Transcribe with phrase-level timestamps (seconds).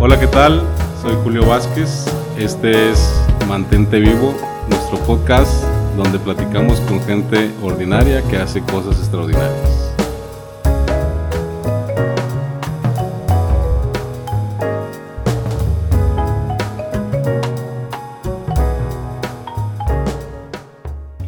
[0.00, 0.62] Hola, ¿qué tal?
[1.02, 2.06] Soy Julio Vázquez.
[2.38, 4.32] Este es Mantente Vivo,
[4.68, 5.64] nuestro podcast
[5.96, 9.96] donde platicamos con gente ordinaria que hace cosas extraordinarias.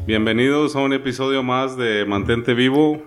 [0.07, 3.02] Bienvenidos a un episodio más de Mantente Vivo.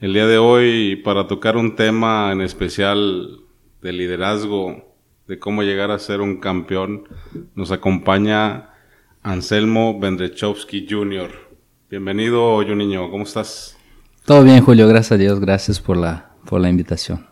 [0.00, 3.45] El día de hoy para tocar un tema en especial
[3.86, 4.96] de liderazgo,
[5.28, 7.04] de cómo llegar a ser un campeón,
[7.54, 8.70] nos acompaña
[9.22, 11.30] Anselmo Bendrechovsky Jr.
[11.88, 13.78] Bienvenido, niño, ¿cómo estás?
[14.24, 17.28] Todo bien, Julio, gracias a Dios, gracias por la, por la invitación.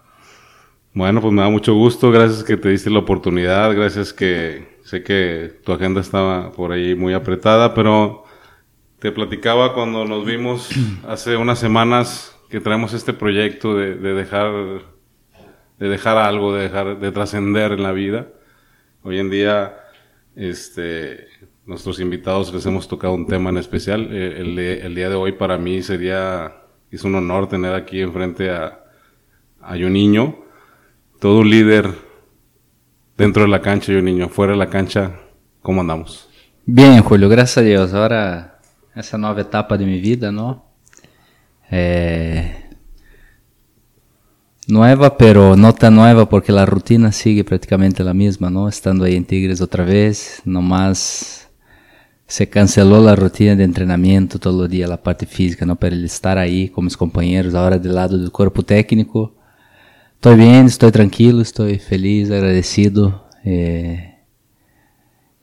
[0.92, 5.02] Bueno, pues me da mucho gusto, gracias que te diste la oportunidad, gracias que sé
[5.02, 8.22] que tu agenda estaba por ahí muy apretada, pero
[9.00, 10.70] te platicaba cuando nos vimos
[11.08, 14.93] hace unas semanas que traemos este proyecto de, de dejar
[15.78, 18.28] de dejar algo, de dejar de trascender en la vida.
[19.02, 19.76] Hoy en día
[20.36, 21.28] este
[21.66, 24.08] nuestros invitados les hemos tocado un tema en especial.
[24.10, 26.52] Eh, el, día de hoy para mí sería,
[26.90, 28.84] es un honor tener aquí enfrente a,
[29.60, 30.36] a un niño,
[31.20, 31.90] todo un líder
[33.16, 35.20] dentro de la cancha y un niño fuera de la cancha.
[35.62, 36.28] ¿Cómo andamos?
[36.66, 37.94] Bien, Julio, gracias a Dios.
[37.94, 38.60] Ahora,
[38.94, 40.66] esa nueva etapa de mi vida, ¿no?
[41.70, 42.63] Eh,
[44.68, 48.68] nueva, pero no tan nueva porque la rutina sigue prácticamente la misma, ¿no?
[48.68, 51.50] Estando ahí en Tigres otra vez, nomás
[52.26, 55.76] se canceló la rutina de entrenamiento todo el día, la parte física, ¿no?
[55.76, 59.34] Para él estar ahí con mis compañeros, ahora del lado del cuerpo técnico.
[60.14, 63.28] Estoy bien, estoy tranquilo, estoy feliz, agradecido.
[63.44, 64.14] Eh,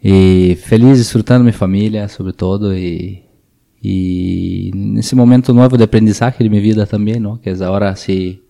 [0.01, 3.25] y feliz disfrutando mi familia, sobre todo, y,
[3.79, 7.39] y en ese momento nuevo de aprendizaje de mi vida también, ¿no?
[7.39, 8.43] Que es ahora sí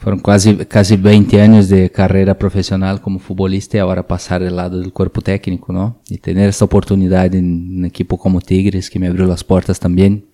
[0.00, 4.80] fueron casi, casi 20 años de carrera profesional como futbolista y ahora pasar del lado
[4.80, 6.00] del cuerpo técnico, ¿no?
[6.08, 10.24] Y tener esta oportunidad en un equipo como Tigres, que me abrió las puertas también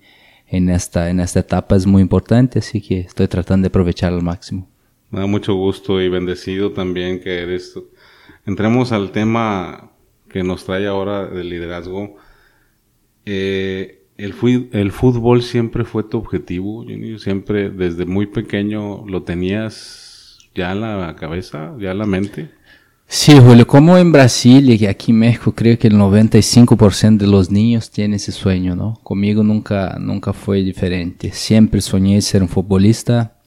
[0.47, 4.21] en esta, en esta etapa, es muy importante, así que estoy tratando de aprovechar al
[4.21, 4.69] máximo.
[5.11, 7.77] Me da mucho gusto y bendecido también que eres.
[8.45, 9.91] Entremos al tema
[10.29, 12.15] que nos trae ahora del liderazgo.
[13.25, 16.85] Eh, el, el fútbol siempre fue tu objetivo,
[17.17, 22.49] siempre desde muy pequeño lo tenías ya en la cabeza, ya en la mente.
[23.09, 27.49] Sí, Julio, como en Brasil y aquí en México creo que el 95% de los
[27.49, 28.99] niños tienen ese sueño, ¿no?
[29.01, 31.31] Conmigo nunca, nunca fue diferente.
[31.31, 33.37] Siempre soñé ser un futbolista.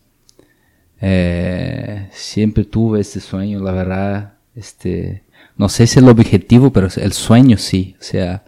[0.98, 4.34] Eh, siempre tuve ese sueño, la verdad.
[4.54, 5.24] Este,
[5.58, 7.96] no sé si es el objetivo, pero el sueño sí.
[8.00, 8.44] O sea,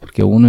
[0.00, 0.48] porque uno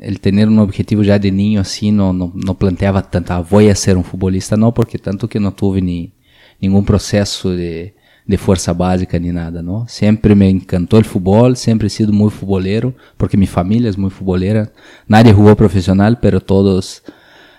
[0.00, 3.68] el tener un objetivo ya de niño así no, no, no planteaba tanto, ah, voy
[3.68, 6.12] a ser un futbolista, no, porque tanto que no tuve ni
[6.60, 7.94] ningún proceso de,
[8.26, 9.86] de fuerza básica ni nada, ¿no?
[9.88, 14.10] Siempre me encantó el fútbol, siempre he sido muy futbolero, porque mi familia es muy
[14.10, 14.72] futbolera.
[15.06, 17.02] Nadie jugó profesional, pero todos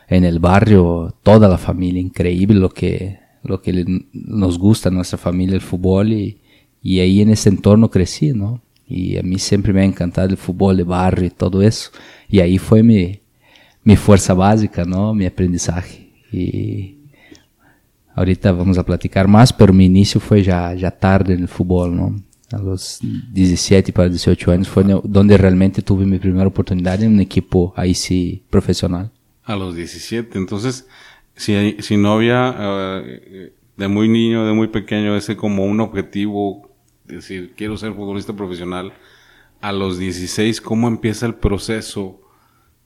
[0.07, 5.17] en el barrio, toda la familia, increíble lo que, lo que nos gusta a nuestra
[5.17, 6.40] familia el fútbol y,
[6.81, 8.62] y ahí en ese entorno crecí, ¿no?
[8.88, 11.90] Y a mí siempre me ha encantado el fútbol de barrio y todo eso.
[12.30, 13.19] Y ahí fue mi,
[13.84, 15.13] mi fuerza básica, ¿no?
[15.13, 16.09] Mi aprendizaje.
[16.31, 16.97] Y
[18.16, 22.22] ahorita vamos a platicar más, pero mi inicio fue ya, ya tarde en el fútbol.
[22.52, 27.19] A los 17 para 18 años fue donde realmente tuve mi primera oportunidad en un
[27.19, 29.12] equipo ahí profesional.
[29.44, 30.88] A los 17, entonces,
[31.35, 36.69] si, si no había uh, de muy niño, de muy pequeño, ese como un objetivo,
[37.06, 38.94] decir, quiero ser futbolista profesional,
[39.66, 42.22] a los 16, ¿cómo empieza el proceso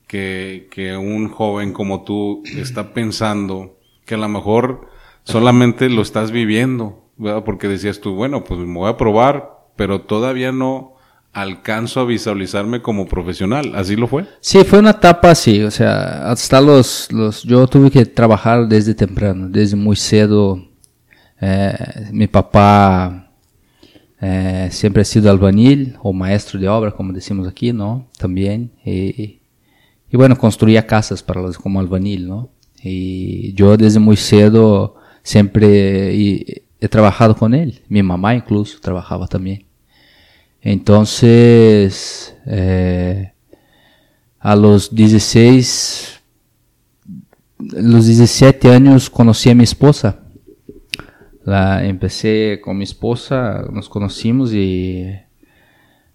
[0.08, 4.88] que, que un joven como tú está pensando que a lo mejor
[5.24, 7.04] solamente lo estás viviendo.
[7.46, 10.96] Porque decías tú, bueno, pues me voy a probar, pero todavía no
[11.34, 13.74] alcanzo a visualizarme como profesional.
[13.76, 14.26] ¿Así lo fue?
[14.40, 18.96] Sí, fue una etapa así, o sea, hasta los, los yo tuve que trabajar desde
[18.96, 20.66] temprano, desde muy cedo.
[21.42, 21.74] Eh,
[22.12, 23.29] mi papá
[24.22, 28.08] eh, siempre he sido albañil o maestro de obra, como decimos aquí, ¿no?
[28.18, 28.72] También.
[28.86, 29.40] Y,
[30.10, 32.50] y bueno, construía casas para los como albañil, ¿no?
[32.82, 37.82] Y yo desde muy cedo siempre he, he trabajado con él.
[37.88, 39.66] Mi mamá incluso trabajaba también.
[40.62, 43.32] Entonces, eh,
[44.40, 46.22] a los 16,
[47.60, 50.20] los 17 años conocí a mi esposa.
[51.50, 55.04] La empecé con mi esposa, nos conocimos y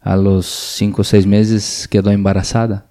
[0.00, 2.86] a los cinco o seis meses quedó embarazada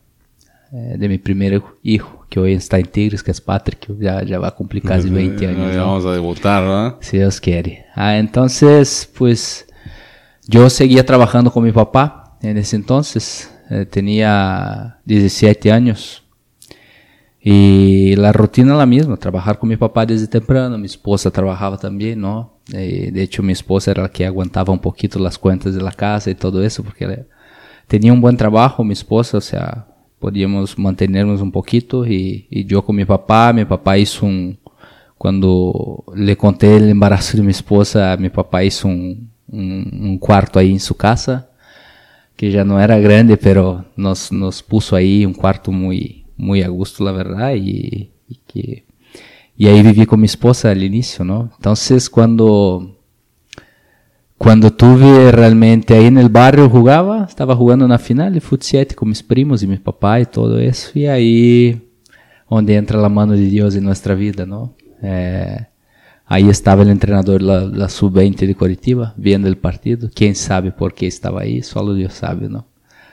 [0.73, 4.39] eh, de mi primer hijo, que hoy está en Tigres, que es Patrick, ya, ya
[4.39, 5.73] va a cumplir casi 20 años.
[5.73, 6.97] Ya vamos a debutar, ¿verdad?
[6.99, 7.85] Si Dios quiere.
[7.95, 9.65] Ah, entonces, pues
[10.45, 13.49] yo seguía trabajando con mi papá en ese entonces.
[13.69, 16.22] Eh, tenía 17 años.
[17.45, 20.77] Y la rutina la misma, trabajar con mi papá desde temprano.
[20.77, 22.53] Mi esposa trabajaba también, ¿no?
[22.71, 25.91] Eh, de hecho, mi esposa era la que aguantaba un poquito las cuentas de la
[25.91, 27.25] casa y todo eso, porque
[27.87, 29.87] tenía un buen trabajo, mi esposa, o sea,
[30.19, 32.05] podíamos mantenernos un poquito.
[32.07, 34.57] Y, yo con mi papá, mi papá hizo un,
[35.17, 40.59] cuando le conté el embarazo de mi esposa, mi papá hizo un, un, un, cuarto
[40.59, 41.49] ahí en su casa,
[42.37, 46.67] que ya no era grande, pero nos, nos puso ahí un cuarto muy, muy a
[46.67, 48.85] gusto, la verdad, y, y, que,
[49.55, 51.51] y ahí viví con mi esposa al inicio, ¿no?
[51.55, 52.97] Entonces cuando,
[54.37, 58.95] cuando tuve realmente ahí en el barrio jugaba, estaba jugando una final de fut 7
[58.95, 61.89] con mis primos y mi papá y todo eso, y ahí
[62.49, 64.75] donde entra la mano de Dios en nuestra vida, ¿no?
[65.01, 65.67] Eh,
[66.25, 70.09] Ahí estaba el entrenador la, la sub-20 de Curitiba, viendo el partido.
[70.13, 72.67] Quién sabe por qué estaba ahí, solo Dios sabe, ¿no?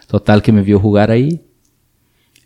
[0.06, 1.42] Total que me vio jugar ahí.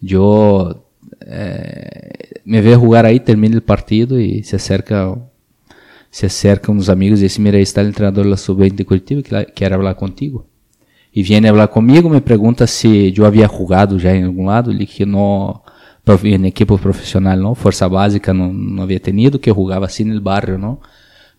[0.04, 0.86] Yo
[1.26, 2.10] eh,
[2.44, 5.16] me veo jugar ahí, termina el partido y se acerca
[6.10, 8.84] se acerca unos amigos y dice, mira, ahí está el entrenador de la sub-20 de
[8.84, 10.46] Curitiba que quiere hablar contigo.
[11.10, 14.70] Y viene a hablar conmigo, me pregunta si yo había jugado ya en algún lado.
[14.70, 15.64] Le dije, no,
[16.06, 17.56] en equipo profesional, ¿no?
[17.56, 20.80] Fuerza básica no, no había tenido, que jugaba así en el barrio, ¿no?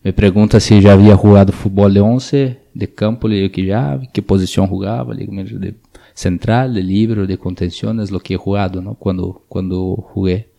[0.02, 3.98] Me pregunta si ya había jugado fútbol de 11, de campo, le digo que ya,
[4.12, 5.74] qué posición jugaba, le digo, de
[6.16, 8.94] central, de libro, de contención, es lo que he jugado, ¿no?
[8.94, 10.50] Cuando, cuando jugué.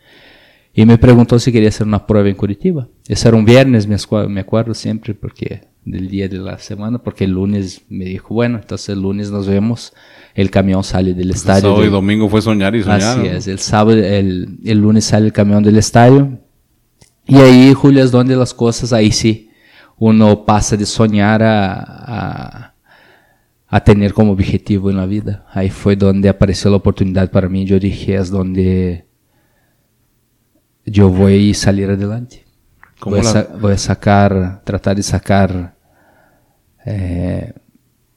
[0.74, 2.88] Y me preguntó si quería hacer una prueba en Curitiba.
[3.08, 7.32] Ese era un viernes, me acuerdo siempre, porque del día de la semana, porque el
[7.32, 9.94] lunes me dijo, bueno, entonces el lunes nos vemos
[10.36, 11.62] el camión sale del Pues estadio.
[11.62, 13.02] sábado de- y domingo fue soñar y soñar.
[13.02, 13.26] Así ¿no?
[13.26, 16.38] es, el sábado, el, el lunes sale el camión del estadio.
[17.26, 19.50] Y ahí, Julio, es donde las cosas, ahí sí,
[19.98, 22.67] uno pasa de soñar a, a,
[23.68, 25.46] a tener como objetivo en la vida.
[25.52, 27.66] Ahí fue donde apareció la oportunidad para mí.
[27.66, 29.06] Yo dije, es donde
[30.86, 32.46] yo voy a salir adelante.
[33.00, 35.76] ¿Cómo Voy a, voy a sacar, tratar de sacar
[36.86, 37.54] eh,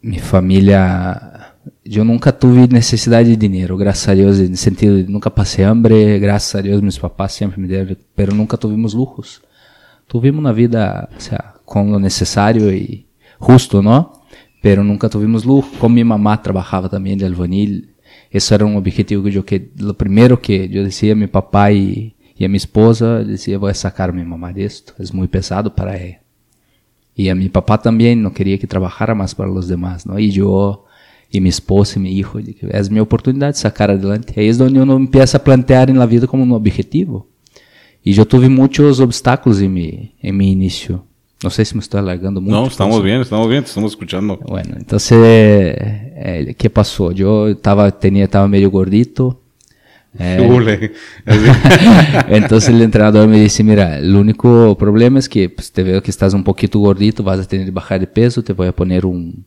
[0.00, 1.56] mi familia.
[1.85, 5.64] Yo nunca tuve necesidad de dinero, gracias a Dios, en el sentido de nunca pasé
[5.64, 9.43] hambre, gracias a Dios mis papás siempre me dieron, pero nunca tuvimos lujos.
[10.06, 13.06] Tuvimos una vida, o sea, con lo necesario y
[13.38, 14.19] justo, ¿no?
[14.61, 15.71] Pero nunca tuvimos lujo.
[15.79, 17.95] Como mi mamá trabajaba también de albañil,
[18.31, 21.73] eso era un objetivo que yo que lo primero que yo decía a mi papá
[21.73, 25.12] y, y a mi esposa, decía, voy a sacar a mi mamá de esto, es
[25.12, 26.23] muy pesado para ella.
[27.15, 30.19] Y a mi papá también no quería que trabajara más para los demás, ¿no?
[30.19, 30.87] Y yo,
[31.31, 34.41] y mi esposa y mi hijo, dije, es mi oportunidad de sacar adelante.
[34.41, 37.29] Ahí es donde uno empieza a plantear en la vida como un objetivo.
[38.03, 41.05] Y yo tuve muchos obstáculos en mi, en mi inicio.
[41.42, 42.54] No sé si me estoy alargando mucho.
[42.54, 44.38] No, estamos bien, estamos bien, te estamos escuchando.
[44.46, 47.12] Bueno, entonces, eh, ¿qué pasó?
[47.12, 49.40] Yo estaba, tenía, estaba medio gordito.
[50.19, 50.92] eh,
[52.28, 56.10] entonces el entrenador me dice, mira, el único problema es que pues, te veo que
[56.10, 59.06] estás un poquito gordito, vas a tener que bajar de peso, te voy a poner
[59.06, 59.44] un,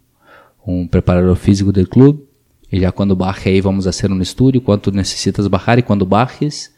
[0.64, 2.28] un preparador físico del club
[2.72, 6.06] y ya cuando baje ahí vamos a hacer un estudio, cuánto necesitas bajar y cuando
[6.08, 6.74] bajes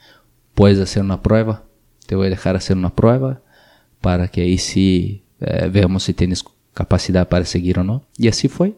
[0.56, 1.64] puedes hacer una prueba.
[2.06, 3.42] Te voy a dejar hacer una prueba
[4.06, 6.46] para que ahí sí eh, veamos si tienes
[6.76, 8.04] capacidad para seguir o no.
[8.20, 8.76] Y así fue.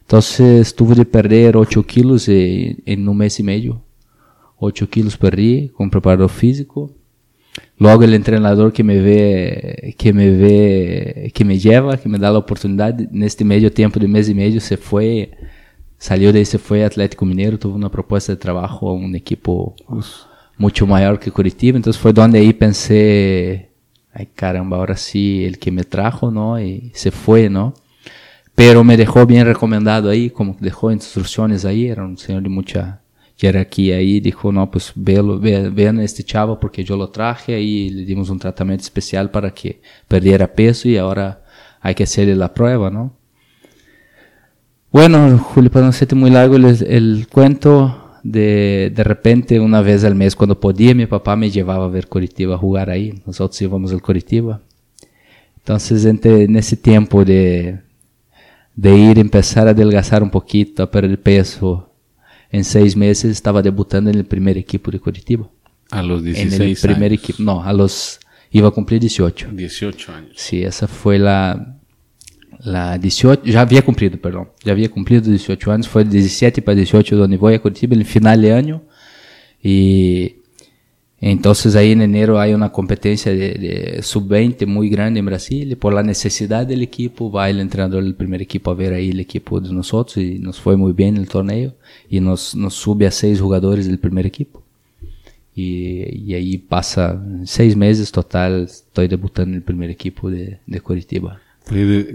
[0.00, 3.80] Entonces tuve de perder 8 kilos en, en un mes y medio.
[4.58, 6.90] 8 kilos perdí con preparador físico.
[7.78, 12.32] Luego el entrenador que me ve, que me ve, que me lleva, que me da
[12.32, 15.30] la oportunidad, en este medio tiempo de mes y medio se fue,
[15.96, 19.14] salió de ahí, se fue a Atlético Mineiro, tuvo una propuesta de trabajo a un
[19.14, 19.76] equipo
[20.58, 23.70] mucho mayor que Curitiba, entonces fue donde ahí pensé,
[24.16, 26.60] ay caramba, ahora sí, el que me trajo, ¿no?
[26.60, 27.74] Y se fue, ¿no?
[28.54, 33.00] Pero me dejó bien recomendado ahí, como dejó instrucciones ahí, era un señor de mucha
[33.36, 37.90] jerarquía ahí, dijo, no, pues velo, ve- vean este chavo porque yo lo traje, ahí
[37.90, 41.42] le dimos un tratamiento especial para que perdiera peso y ahora
[41.82, 43.12] hay que hacerle la prueba, ¿no?
[44.90, 50.14] Bueno, Julio, para no hacerte muy largo el cuento, de, de repente, una vez al
[50.14, 53.14] mes, cuando podía, mi papá me llevaba a ver Curitiba a jugar ahí.
[53.24, 54.62] Nosotros íbamos al Curitiba.
[55.58, 57.80] Entonces, entre, en ese tiempo de,
[58.74, 61.92] de ir, empezar a adelgazar un poquito, a perder peso,
[62.50, 65.48] en seis meses estaba debutando en el primer equipo de Curitiba.
[65.90, 67.22] A los En 16 el primer años.
[67.22, 68.18] equipo, no, a los,
[68.50, 69.50] iba a cumplir 18.
[69.52, 70.32] 18 años.
[70.34, 71.75] Sí, esa fue la,
[72.66, 77.16] la 18, ya había cumplido, perdón, ya había cumplido 18 años, fue 17 para 18
[77.16, 78.82] donde voy a Curitiba en el final de año
[79.62, 80.36] y,
[81.20, 85.76] Entonces ahí en enero hay una competencia de, de sub-20 muy grande en Brasil y
[85.76, 89.20] por la necesidad del equipo va el entrenador del primer equipo a ver ahí el
[89.20, 91.74] equipo de nosotros y nos fue muy bien el torneo
[92.10, 94.62] y nos, nos sube a seis jugadores del primer equipo.
[95.54, 100.80] Y, y ahí pasa seis meses total, estoy debutando en el primer equipo de, de
[100.80, 101.40] Curitiba.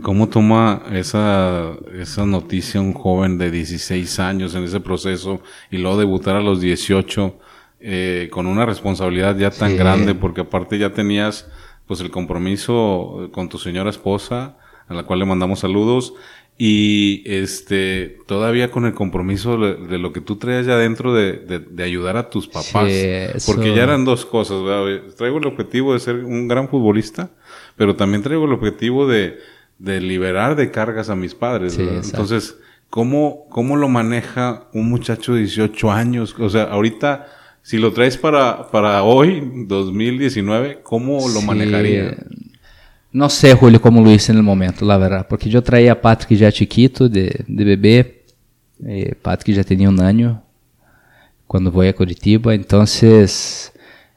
[0.02, 5.98] ¿Cómo toma esa, esa noticia un joven de 16 años en ese proceso y luego
[5.98, 7.38] debutar a los 18
[7.82, 10.16] eh, con una responsabilidad ya tan grande?
[10.16, 11.50] Porque aparte ya tenías
[11.86, 16.14] pues el compromiso con tu señora esposa, a la cual le mandamos saludos,
[16.58, 21.84] y este todavía con el compromiso de, lo que tú traías ya dentro de, de,
[21.84, 22.90] ayudar a tus papás.
[23.46, 24.62] Porque ya eran dos cosas,
[25.18, 27.32] Traigo el objetivo de ser un gran futbolista
[27.82, 29.40] pero también traigo el objetivo de,
[29.80, 31.80] de liberar de cargas a mis padres.
[31.80, 32.56] Entonces,
[32.92, 36.36] ¿cómo, ¿cómo lo maneja un muchacho de 18 años?
[36.38, 37.26] O sea, ahorita,
[37.64, 42.18] si lo traes para, para hoy, 2019, ¿cómo lo manejaría?
[43.12, 45.26] No sé, Julio, cómo lo hice en el momento, la verdad.
[45.28, 48.26] Porque yo traía a Patrick ya chiquito, de, de bebé.
[48.86, 50.44] Eh, Patrick ya tenía un año
[51.48, 52.54] cuando voy a Curitiba.
[52.54, 53.71] Entonces,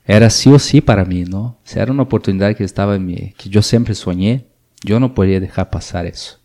[0.04, 1.58] era sí o sí para mí, ¿no?
[1.64, 4.46] Sea, era una oportunidad que estaba en mí, que yo siempre soñé,
[4.84, 6.40] yo no podía dejar pasar eso.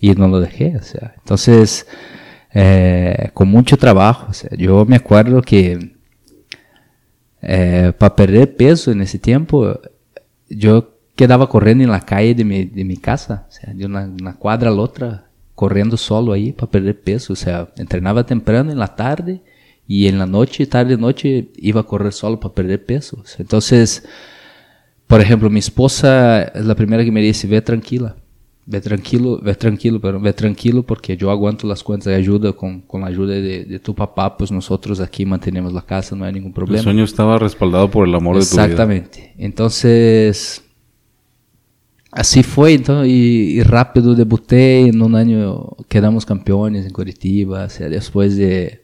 [0.00, 1.14] Y no lo dejé, o sea.
[1.18, 1.86] Entonces,
[2.54, 5.96] eh, con mucho trabajo, o sea, yo me acuerdo que
[7.42, 9.78] eh, para perder peso en ese tiempo,
[10.48, 14.04] yo quedaba corriendo en la calle de mi, de mi casa, o sea, de una,
[14.04, 18.72] una cuadra a la otra, corriendo solo ahí para perder peso, o sea, entrenaba temprano
[18.72, 19.42] en la tarde
[19.86, 23.22] y en la noche, tarde noche, iba a correr solo para perder peso.
[23.38, 24.04] Entonces,
[25.06, 28.16] por ejemplo, mi esposa es la primera que me dice, ve tranquila,
[28.64, 32.82] ve tranquilo, ve tranquilo, pero ve tranquilo porque yo aguanto las cuentas de ayuda con,
[32.82, 36.32] con la ayuda de, de, tu papá, pues nosotros aquí mantenemos la casa, no hay
[36.32, 36.78] ningún problema.
[36.78, 38.64] El sueño estaba respaldado por el amor de tu vida.
[38.64, 39.34] Exactamente.
[39.36, 40.64] Entonces,
[42.12, 47.68] así fue, entonces, y, y, rápido debuté, en un año quedamos campeones en Curitiba, o
[47.68, 48.81] sea, después de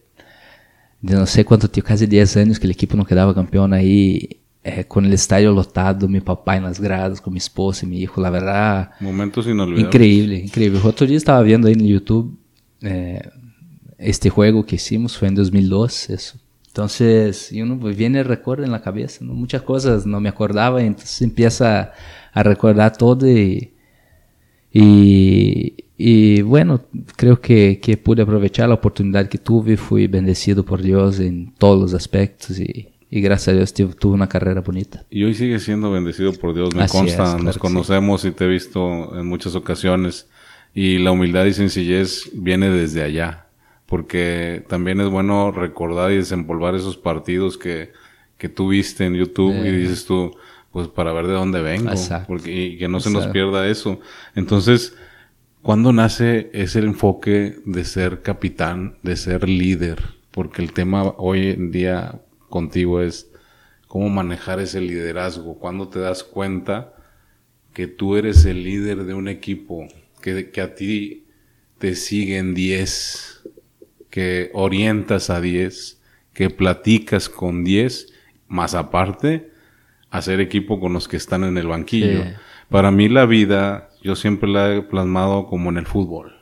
[1.01, 4.29] de não sei quanto tempo, quase 10 anos que a equipe não quedava campeão aí,
[4.63, 8.13] é, com o estádio lotado, meu papai nas gradas, com minha esposa e meu filho,
[8.17, 8.89] la verdad.
[8.99, 9.87] Momentos inolvidables.
[9.87, 10.81] Increíble, increíble.
[10.83, 12.37] Outro dia estava vendo aí no YouTube
[13.99, 16.39] este jogo que hicimos, foi em 2012, isso.
[16.71, 16.87] Então,
[17.61, 19.33] uno viene recuerdo na cabeça, ¿no?
[19.33, 21.91] muitas coisas não me acordava, então empieza
[22.33, 23.73] a recordar todo e
[26.01, 26.79] Y bueno,
[27.17, 31.77] creo que, que, pude aprovechar la oportunidad que tuve, fui bendecido por Dios en todos
[31.77, 35.03] los aspectos y, y gracias a Dios tuve una carrera bonita.
[35.09, 39.13] Y hoy sigue siendo bendecido por Dios, me consta, nos conocemos y te he visto
[39.19, 40.29] en muchas ocasiones.
[40.73, 43.47] Y la humildad y sencillez viene desde allá,
[43.85, 47.91] porque también es bueno recordar y desempolvar esos partidos que,
[48.37, 50.33] que tú viste en YouTube y dices tú,
[50.71, 51.91] pues para ver de dónde vengo,
[52.25, 53.99] porque, y que no se nos pierda eso.
[54.33, 54.93] Entonces,
[55.61, 59.99] ¿Cuándo nace ese enfoque de ser capitán, de ser líder?
[60.31, 63.29] Porque el tema hoy en día contigo es
[63.87, 65.59] cómo manejar ese liderazgo.
[65.59, 66.93] ¿Cuándo te das cuenta
[67.73, 69.85] que tú eres el líder de un equipo,
[70.21, 71.25] que, que a ti
[71.77, 73.43] te siguen 10,
[74.09, 76.01] que orientas a 10,
[76.33, 78.13] que platicas con 10,
[78.47, 79.51] más aparte,
[80.09, 82.23] hacer equipo con los que están en el banquillo?
[82.69, 86.35] Para mí la vida yo siempre la he plasmado como en el fútbol.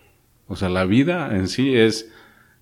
[0.48, 2.12] O sea, la vida en sí es,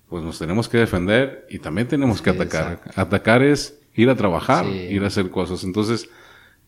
[0.08, 2.80] pues nos tenemos que defender y también tenemos que atacar.
[2.94, 5.64] Atacar es ir a trabajar, ir a hacer cosas.
[5.64, 6.08] Entonces,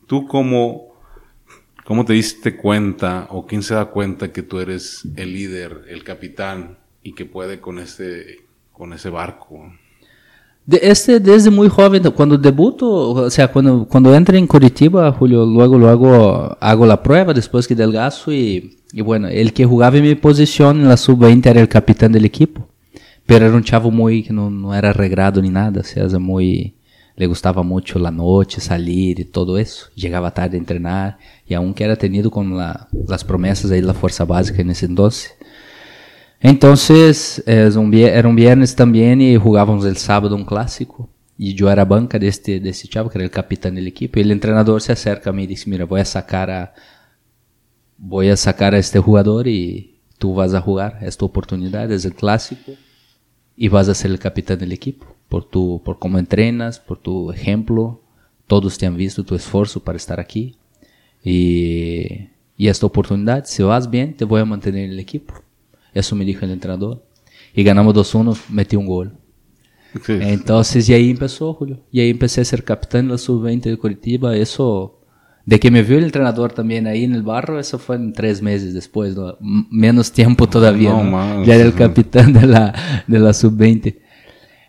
[0.06, 0.94] tú cómo,
[1.84, 6.04] cómo te diste cuenta o quién se da cuenta que tú eres el líder, el
[6.04, 9.72] capitán y que puede con ese, con ese barco.
[10.76, 15.78] Este desde muy joven, cuando debuto, o sea, cuando, cuando entro en Curitiba, Julio, luego,
[15.78, 20.14] luego hago la prueba después que delgazo y, y bueno, el que jugaba en mi
[20.14, 22.68] posición en la sub-20 era el capitán del equipo,
[23.24, 26.74] pero era un chavo muy, que no, no era arreglado ni nada, o sea, muy,
[27.16, 31.84] le gustaba mucho la noche, salir y todo eso, llegaba tarde a entrenar y aunque
[31.84, 35.34] era tenido con la, las promesas ahí de la fuerza básica en ese entonces,
[36.40, 41.08] Entonces, era un viernes también y jugábamos el sábado un clásico.
[41.36, 44.18] Y yo era banca de este, de este chavo, que era el capitán del equipo.
[44.18, 46.74] Y el entrenador se acerca a mí y dice, mira, voy a sacar a,
[47.96, 50.98] voy a sacar a este jugador y tú vas a jugar.
[51.02, 52.72] Es tu oportunidad, es el clásico.
[53.56, 55.06] Y vas a ser el capitán del equipo.
[55.28, 58.00] Por, tu, por cómo entrenas, por tu ejemplo.
[58.46, 60.56] Todos te han visto tu esfuerzo para estar aquí.
[61.22, 65.34] Y, y esta oportunidad, si vas bien, te voy a mantener en el equipo.
[65.94, 67.04] Eso me dijo el entrenador.
[67.54, 69.12] Y ganamos 2-1, metí un gol.
[70.06, 71.80] Entonces, y ahí empezó, Julio.
[71.90, 74.36] Y ahí empecé a ser capitán de la sub-20 de Curitiba.
[74.36, 74.98] Eso
[75.48, 78.42] de que me vio el entrenador también ahí en el barro, eso fue en tres
[78.42, 80.92] meses después, menos tiempo todavía.
[81.42, 82.74] ya era el capitán de la,
[83.06, 83.96] de la sub-20.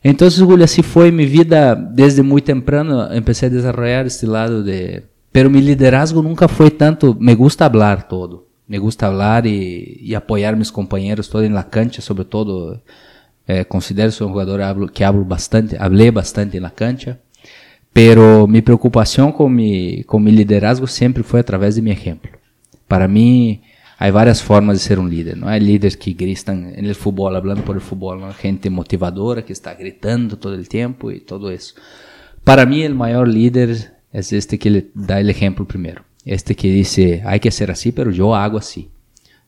[0.01, 3.11] Entonces, Julio, así fue mi vida desde muy temprano.
[3.11, 5.09] Empecé a desarrollar este lado de...
[5.33, 7.13] Pero mi liderazgo nunca fue tanto...
[7.19, 8.47] Me gusta hablar todo.
[8.69, 12.81] Me gusta hablar y, y apoyar a mis compañeros, todo en la cancha, sobre todo.
[13.47, 17.19] Eh, considero ser un jugador que hablo bastante, hablé bastante en la cancha.
[17.91, 22.31] Pero mi preocupación con mi, con mi liderazgo siempre fue a través de mi ejemplo.
[22.87, 23.63] Para mí
[23.97, 25.35] hay varias formas de ser un líder.
[25.35, 25.47] ¿no?
[25.47, 28.31] Hay líderes que gritan en el fútbol, hablando por el fútbol, ¿no?
[28.33, 31.73] gente motivadora que está gritando todo el tiempo y todo eso.
[32.43, 36.03] Para mí el mayor líder es este que le da el ejemplo primero.
[36.29, 38.91] Este que dice, hay que ser así, pero yo hago así.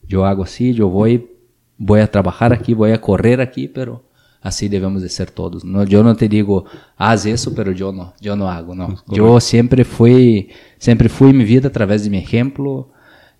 [0.07, 1.29] Yo hago así, yo voy,
[1.77, 4.03] voy a trabajar aquí, voy a correr aquí, pero
[4.41, 5.63] así debemos de ser todos.
[5.63, 6.65] No, yo no te digo,
[6.97, 8.95] haz eso, pero yo no, yo no hago, no.
[9.09, 12.89] Yo siempre fui, siempre fui mi vida a través de mi ejemplo,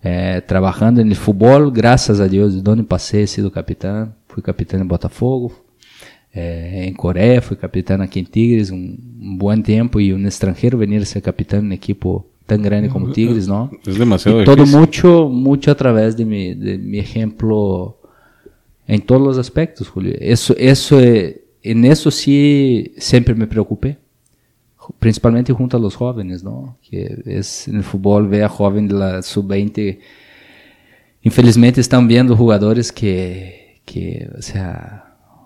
[0.04, 4.40] eh, trabajando en el fútbol, gracias a Dios, de donde pasé he sido capitán, fui
[4.40, 5.50] capitán en Botafogo,
[6.32, 10.78] eh, en Corea, fui capitán aquí en Tigres un, un, buen tiempo y un extranjero
[10.78, 13.70] venir a ser capitán en un equipo tan grande como Tigres, ¿no?
[13.86, 14.42] Es demasiado.
[14.42, 17.98] Y todo mucho, mucho a través de mi, de mi ejemplo
[18.86, 20.14] en todos los aspectos, Julio.
[20.18, 23.98] Eso, eso, en eso sí siempre me preocupé,
[24.98, 26.76] principalmente junto a los jóvenes, ¿no?
[26.82, 29.98] Que es en el fútbol, ve a joven de la sub-20,
[31.22, 35.01] infelizmente están viendo jugadores que, que, o sea,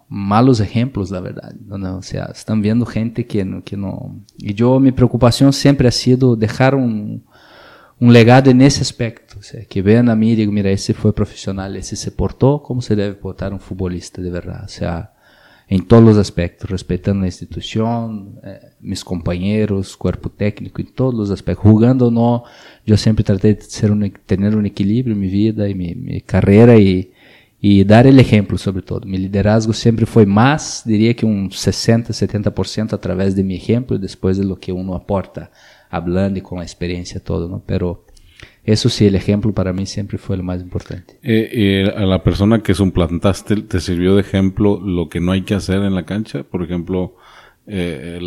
[0.08, 1.54] malos ejemplos, la verdad.
[1.54, 1.98] ¿no?
[1.98, 4.20] O sea, están viendo gente que no, que no...
[4.38, 6.36] Y yo, mi preocupación siempre ha sido
[6.74, 7.24] un,
[7.98, 9.36] un legado en ese aspecto.
[9.68, 12.96] Que vean a mí y digan, mira, ese fue profesional, ese se portó como se
[12.96, 14.64] debe portar un futbolista de verdad.
[14.64, 15.12] O sea,
[15.68, 21.30] en todos los aspectos, respetando la institución, eh, mis compañeros, cuerpo técnico, en todos los
[21.30, 21.64] aspectos.
[21.64, 22.44] Jugando o no,
[22.84, 26.76] yo siempre traté de ser un, tener un equilibrio en vida y mi, mi carrera
[26.76, 27.12] y,
[27.68, 29.00] y dar el ejemplo sobre todo.
[29.06, 33.96] Mi liderazgo siempre fue más, diría que un 60, 70% a través de mi ejemplo
[33.96, 35.50] y después de lo que uno aporta
[35.90, 37.64] hablando y con la experiencia todo, ¿no?
[37.66, 38.04] Pero
[38.62, 41.18] eso sí, el ejemplo para mí siempre fue lo más importante.
[41.24, 45.54] Eh, a la persona que suplantaste, ¿te sirvió de ejemplo lo que no hay que
[45.54, 46.44] hacer en la cancha?
[46.44, 47.16] Por ejemplo,
[47.66, 48.20] eh,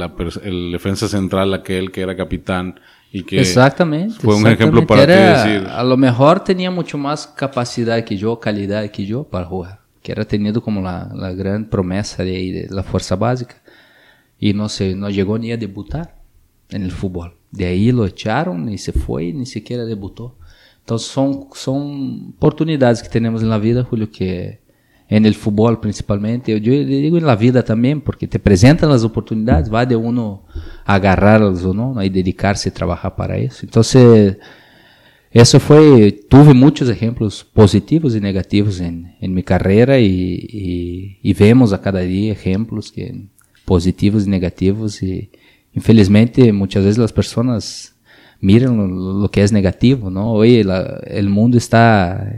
[0.43, 2.77] el defensa central, aquel que era capitán
[3.11, 5.67] y que exactamente, fue un ejemplo para ti decir.
[5.67, 10.11] A lo mejor tenía mucho más capacidad que yo, calidad que yo para jugar, que
[10.11, 13.55] era tenido como la, la gran promesa de, de la fuerza básica
[14.39, 16.15] y no, se, no llegó ni a debutar
[16.69, 17.35] en el fútbol.
[17.51, 20.35] De ahí lo echaron y se fue, ni siquiera debutó.
[20.79, 24.59] Entonces son, son oportunidades que tenemos en la vida, Julio, que
[25.09, 29.73] en el fútbol principalmente, yo digo en la vida también, porque te presentan las oportunidades,
[29.73, 30.43] va de uno
[30.85, 33.61] agarrarlas o no, y dedicarse a trabajar para eso.
[33.63, 34.37] Entonces,
[35.31, 41.33] eso fue, tuve muchos ejemplos positivos y negativos en, en mi carrera y, y, y,
[41.33, 43.25] vemos a cada día ejemplos que,
[43.65, 45.29] positivos y negativos y,
[45.73, 47.95] infelizmente muchas veces las personas
[48.41, 50.31] miran lo, que es negativo, ¿no?
[50.31, 50.65] Oye,
[51.05, 52.33] el mundo está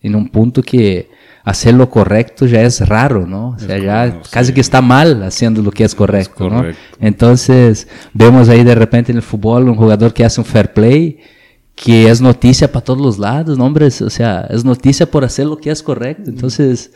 [0.00, 1.08] en un punto que
[1.44, 3.50] hacer lo correcto ya es raro, ¿no?
[3.50, 6.64] O sea, ya casi que está mal haciendo lo que es correcto, ¿no?
[7.00, 11.20] Entonces, vemos ahí de repente en el fútbol un jugador que hace un fair play
[11.74, 13.86] que es noticia para todos los lados, ¿no, hombre?
[13.86, 16.30] O sea, es noticia por hacer lo que es correcto.
[16.30, 16.92] Entonces,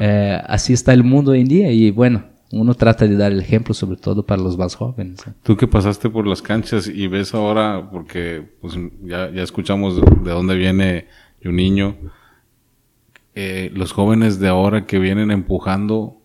[0.00, 3.40] eh, así está el mundo hoy en día y bueno, uno trata de dar el
[3.40, 5.24] ejemplo sobre todo para los más jóvenes.
[5.42, 10.30] Tú que pasaste por las canchas y ves ahora, porque pues, ya, ya escuchamos de,
[10.30, 11.06] dónde viene
[11.44, 11.96] un niño,
[13.34, 16.20] eh, los jóvenes de ahora que vienen empujando,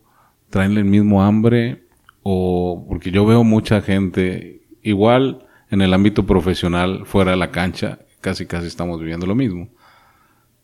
[0.48, 1.84] traen el mismo hambre
[2.22, 8.00] o porque yo veo mucha gente igual en el ámbito profesional fuera de la cancha,
[8.20, 9.68] casi casi estamos viviendo lo mismo.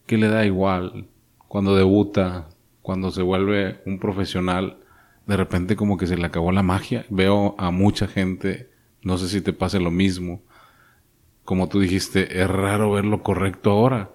[0.06, 1.08] Que le da igual
[1.48, 2.48] cuando debuta,
[2.82, 4.78] cuando se vuelve un profesional,
[5.26, 7.06] de repente como que se le acabó la magia.
[7.08, 8.70] Veo a mucha gente,
[9.02, 10.42] no sé si te pase lo mismo.
[11.44, 14.10] Como tú dijiste, es raro ver lo correcto ahora.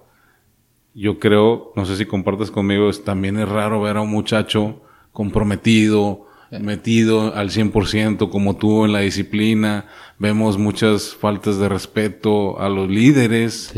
[0.94, 4.82] Yo creo, no sé si compartes conmigo, es, también es raro ver a un muchacho
[5.12, 6.26] comprometido,
[6.60, 9.86] metido al 100% como tú en la disciplina.
[10.18, 13.72] Vemos muchas faltas de respeto a los líderes.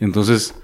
[0.00, 0.54] Entonces,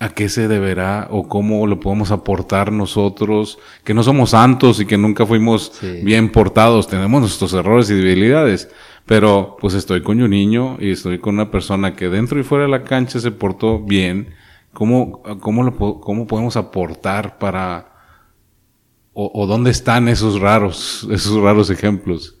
[0.00, 4.86] a qué se deberá o cómo lo podemos aportar nosotros, que no somos santos y
[4.86, 8.70] que nunca fuimos bien portados, tenemos nuestros errores y debilidades,
[9.06, 12.64] pero pues estoy con un niño y estoy con una persona que dentro y fuera
[12.64, 14.28] de la cancha se portó bien,
[14.72, 17.98] ¿cómo, cómo, cómo podemos aportar para
[19.20, 22.36] o, dónde están esos raros, esos raros ejemplos?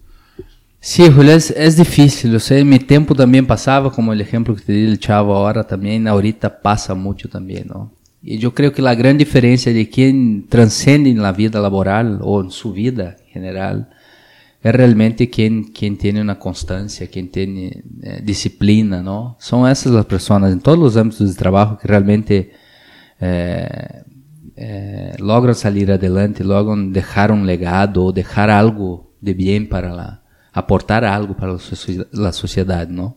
[0.78, 2.36] Sí, Julio, es, difícil.
[2.36, 5.34] O sea, en mi tiempo también pasaba, como el ejemplo que te di el chavo
[5.34, 7.90] ahora también, ahorita pasa mucho también, ¿no?
[8.22, 12.40] Y yo creo que la gran diferencia de quien transcende en la vida laboral o
[12.40, 13.88] en su vida en general
[14.68, 19.36] es realmente quien, quien tiene una constancia, quien tiene eh, disciplina, ¿no?
[19.40, 22.52] Son esas las personas en todos los ámbitos de trabajo que realmente
[23.20, 24.02] eh,
[24.56, 30.22] eh, logran salir adelante, logran dejar un legado o dejar algo de bien para la,
[30.52, 31.56] aportar algo para
[32.12, 33.16] la sociedad, ¿no?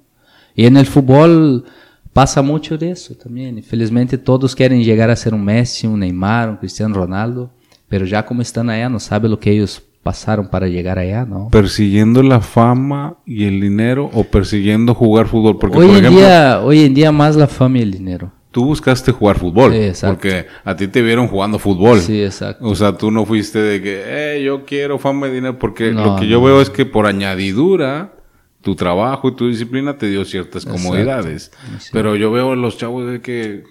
[0.56, 1.66] Y en el fútbol
[2.14, 3.58] pasa mucho de eso también.
[3.58, 7.52] Infelizmente todos quieren llegar a ser un Messi, un Neymar, un Cristiano Ronaldo,
[7.88, 11.50] pero ya como están allá no sabe lo que ellos pasaron para llegar allá, ¿no?
[11.50, 15.58] Persiguiendo la fama y el dinero o persiguiendo jugar fútbol.
[15.60, 18.32] Porque, hoy, en día, hoy en día más la fama y el dinero.
[18.52, 19.74] Tú buscaste jugar fútbol.
[20.02, 22.02] Porque a ti te vieron jugando fútbol.
[22.02, 22.66] Sí, exacto.
[22.66, 25.58] O sea, tú no fuiste de que, eh, yo quiero fama y dinero.
[25.58, 28.16] Porque lo que yo veo es que por añadidura,
[28.62, 31.52] tu trabajo y tu disciplina te dio ciertas comodidades.
[31.94, 33.64] Pero yo veo a los chavos de que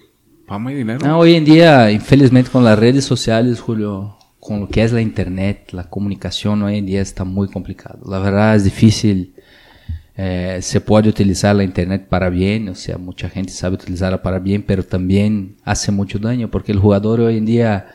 [0.47, 1.05] fama y dinero.
[1.05, 5.01] No, hoy en día, infelizmente, con las redes sociales, Julio, con lo que es la
[5.01, 7.99] internet, la comunicación hoy en día está muy complicado.
[8.09, 9.35] La verdad es difícil.
[10.17, 14.39] Eh, se puede utilizar la internet para bien, o sea, mucha gente sabe utilizarla para
[14.39, 17.87] bien, pero también hace mucho daño porque el jugador hoy en día,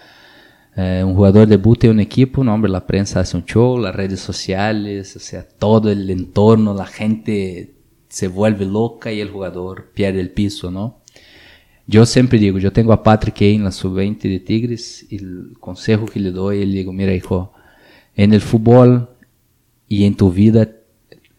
[0.77, 3.95] eh, un jugador debuta en un equipo, no, hombre, la prensa hace un show, las
[3.95, 7.75] redes sociales, o sea, todo el entorno, la gente
[8.09, 11.01] se vuelve loca y el jugador pierde el piso, ¿no?
[11.87, 15.57] Yo siempre digo, yo tengo a Patrick ahí en la sub-20 de Tigres y el
[15.61, 17.53] consejo que le doy, le digo, mira hijo,
[18.16, 19.09] en el fútbol
[19.88, 20.68] y en tu vida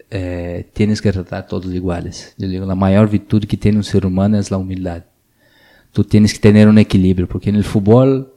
[0.09, 2.33] eh, tienes que tratar a todos iguales.
[2.37, 5.03] Yo digo, la mayor virtud que tiene un ser humano es la humildad.
[5.91, 8.33] Tú tienes que tener un equilibrio, porque en el fútbol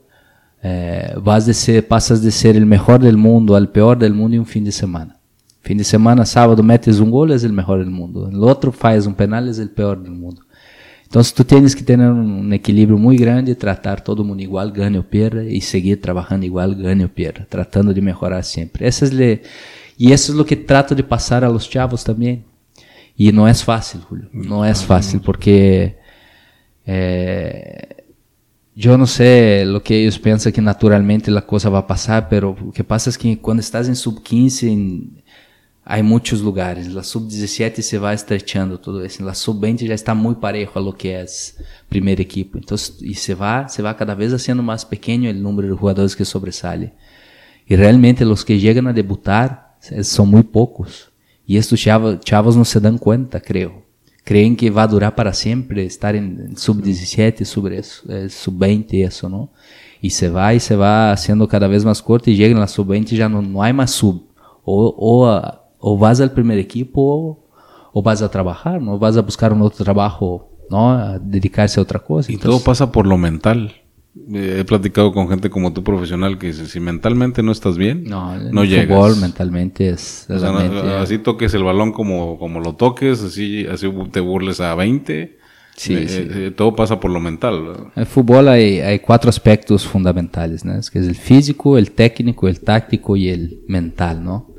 [0.61, 4.35] eh, vas de ser, pasas de ser el mejor del mundo al peor del mundo
[4.35, 5.17] en un fin de semana.
[5.61, 8.27] Fin de semana, sábado metes un gol, es el mejor del mundo.
[8.27, 10.41] El otro faz un penal, es el peor del mundo.
[11.11, 14.97] Entonces tú tienes que tener un equilibrio muy grande, tratar todo el mundo igual, gane
[14.97, 18.87] o pierda, y seguir trabajando igual, gane o pierda, tratando de mejorar siempre.
[18.87, 19.41] Esa es le,
[19.97, 22.45] y eso es lo que trato de pasar a los chavos también.
[23.17, 25.97] Y no es fácil, Julio, no es fácil porque
[26.85, 28.05] eh,
[28.73, 32.55] yo no sé lo que ellos piensan que naturalmente la cosa va a pasar, pero
[32.57, 34.77] lo que pasa es que cuando estás en sub 15,
[35.83, 36.93] hay muchos lugares.
[36.93, 39.23] La sub-17 se va estrechando todo eso.
[39.23, 41.57] La sub-20 ya está muy parejo a lo que es
[41.89, 42.57] primer equipo.
[42.57, 46.15] Entonces, y se va, se va cada vez haciendo más pequeño el número de jugadores
[46.15, 46.93] que sobresale.
[47.65, 51.11] Y realmente los que llegan a debutar son muy pocos.
[51.47, 53.83] Y estos chavos, chavos no se dan cuenta, creo.
[54.23, 59.51] Creen que va a durar para siempre estar en, sub-17, sub-20, eso, ¿no?
[59.99, 62.67] Y se va y se va haciendo cada vez más corto y llegan a la
[62.67, 64.27] sub-20 y ya no, no hay más sub.
[64.63, 67.39] O, o a, o vas al primer equipo
[67.93, 68.97] o, vas a trabajar, ¿no?
[68.97, 70.91] Vas a buscar un otro trabajo, ¿no?
[70.91, 72.31] A dedicarse a otra cosa.
[72.31, 73.73] Y todo pasa por lo mental.
[74.33, 78.05] Eh, he platicado con gente como tú profesional que dice, si mentalmente no estás bien,
[78.05, 78.87] no, no llegas.
[78.87, 80.29] Fútbol mentalmente es...
[80.29, 85.39] así toques el balón como, como lo toques, así, así te burles a 20.
[85.75, 87.55] Sí, eh, eh, todo pasa por lo mental.
[87.95, 90.75] En el fútbol hay, hay cuatro aspectos fundamentales, ¿no?
[90.75, 94.50] Es que es el físico, el técnico, el táctico y el mental, ¿no?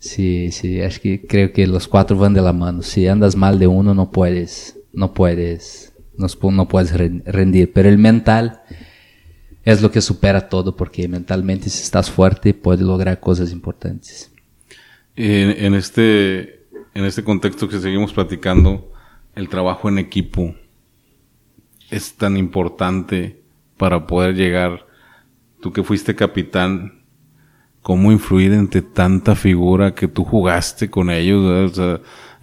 [0.00, 2.82] Sí, sí, que creo que los cuatro van de la mano.
[2.82, 7.70] Si andas mal de uno, no puedes, no puedes, no, no puedes rendir.
[7.74, 8.62] Pero el mental
[9.62, 14.32] es lo que supera todo, porque mentalmente si estás fuerte puedes lograr cosas importantes.
[15.16, 18.90] En, en este, en este contexto que seguimos platicando,
[19.34, 20.54] el trabajo en equipo
[21.90, 23.42] es tan importante
[23.76, 24.86] para poder llegar.
[25.60, 26.99] Tú que fuiste capitán,
[27.82, 31.72] cómo influir entre tanta figura que tú jugaste con ellos,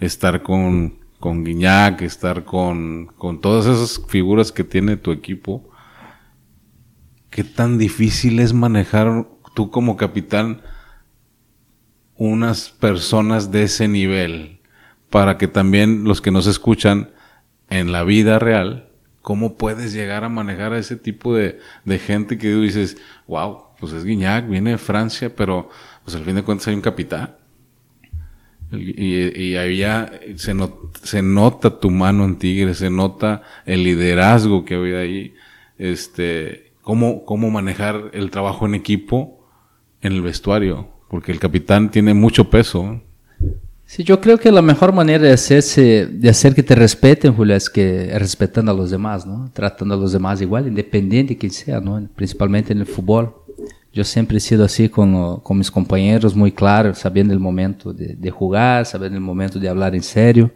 [0.00, 5.68] estar con, con Guiñac, estar con, con todas esas figuras que tiene tu equipo.
[7.30, 10.62] ¿Qué tan difícil es manejar tú como capitán
[12.16, 14.60] unas personas de ese nivel?
[15.10, 17.10] Para que también los que nos escuchan
[17.70, 18.90] en la vida real,
[19.22, 22.96] ¿cómo puedes llegar a manejar a ese tipo de, de gente que tú dices,
[23.26, 25.68] wow, pues es Guiñac, viene de Francia, pero
[26.04, 27.34] pues al fin de cuentas hay un capitán.
[28.70, 30.54] Y, y ya se,
[31.02, 35.34] se nota tu mano en Tigre, se nota el liderazgo que había ahí,
[35.78, 39.38] este, cómo, cómo manejar el trabajo en equipo
[40.02, 43.00] en el vestuario, porque el capitán tiene mucho peso.
[43.86, 47.56] Sí, yo creo que la mejor manera de hacerse, de hacer que te respeten, Julio,
[47.56, 49.50] es que respetando a los demás, ¿no?
[49.54, 52.06] Tratando a los demás igual, independiente de quien sea, ¿no?
[52.14, 53.34] Principalmente en el fútbol.
[53.98, 58.14] Yo siempre he sido así con, con mis compañeros, muy claro, sabiendo el momento de,
[58.14, 58.32] de,
[58.84, 60.52] sabiendo el momento de hablar en serio.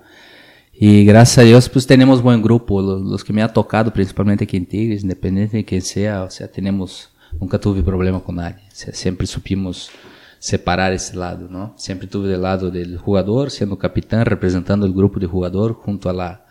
[0.72, 2.81] Y gracias a Dios, pues tenemos buen grupo.
[2.81, 6.46] Los que me ha tocado, principalmente aquí en Tigres, independiente de quién sea, o sea,
[6.46, 8.18] tenemos, nunca tuve problema.
[8.18, 8.33] O
[8.70, 9.90] sea, siempre supimos
[10.38, 11.74] separar esse lado, ¿no?
[11.76, 16.12] Sempre tuve do lado do jogador, sendo capitão, representando o grupo de jogador junto a
[16.12, 16.44] la,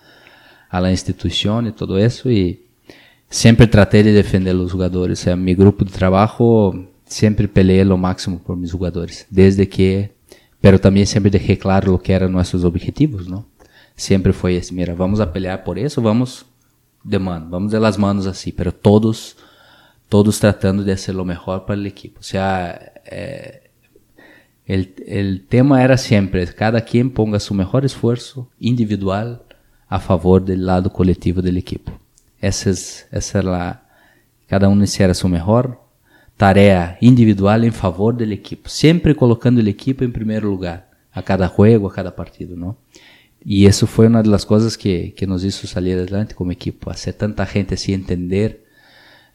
[0.69, 2.69] a la instituição e tudo isso e
[3.31, 5.19] sempre tratei de defender os jogadores.
[5.19, 10.11] O sea, mi grupo de trabalho sempre peleei o máximo por meus jogadores, desde que,
[10.61, 13.43] pero também sempre deixei claro o que eram nossos objetivos, não?
[13.95, 16.45] Sempre foi esse, mira, vamos a pelear por isso, vamos
[17.03, 19.35] de mano, vamos de las manos assim, pero todos
[20.07, 22.19] todos tratando de ser o melhor para o equipo.
[22.19, 23.71] O sea, eh,
[24.65, 29.41] El, el, tema era siempre, cada quien ponga su mejor esfuerzo individual
[29.89, 31.91] a favor del lado colectivo del equipo.
[32.41, 33.83] Esa es, esa es la,
[34.47, 35.79] cada uno hiciera su mejor
[36.37, 41.47] tarea individual en favor del equipo, siempre colocando el equipo en primer lugar, a cada
[41.47, 42.77] juego, a cada partido, ¿no?
[43.43, 46.89] Y eso fue una de las cosas que, que nos hizo salir adelante como equipo,
[46.89, 48.63] hacer tanta gente así entender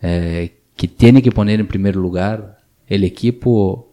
[0.02, 3.92] eh, que tiene que poner en primer lugar el equipo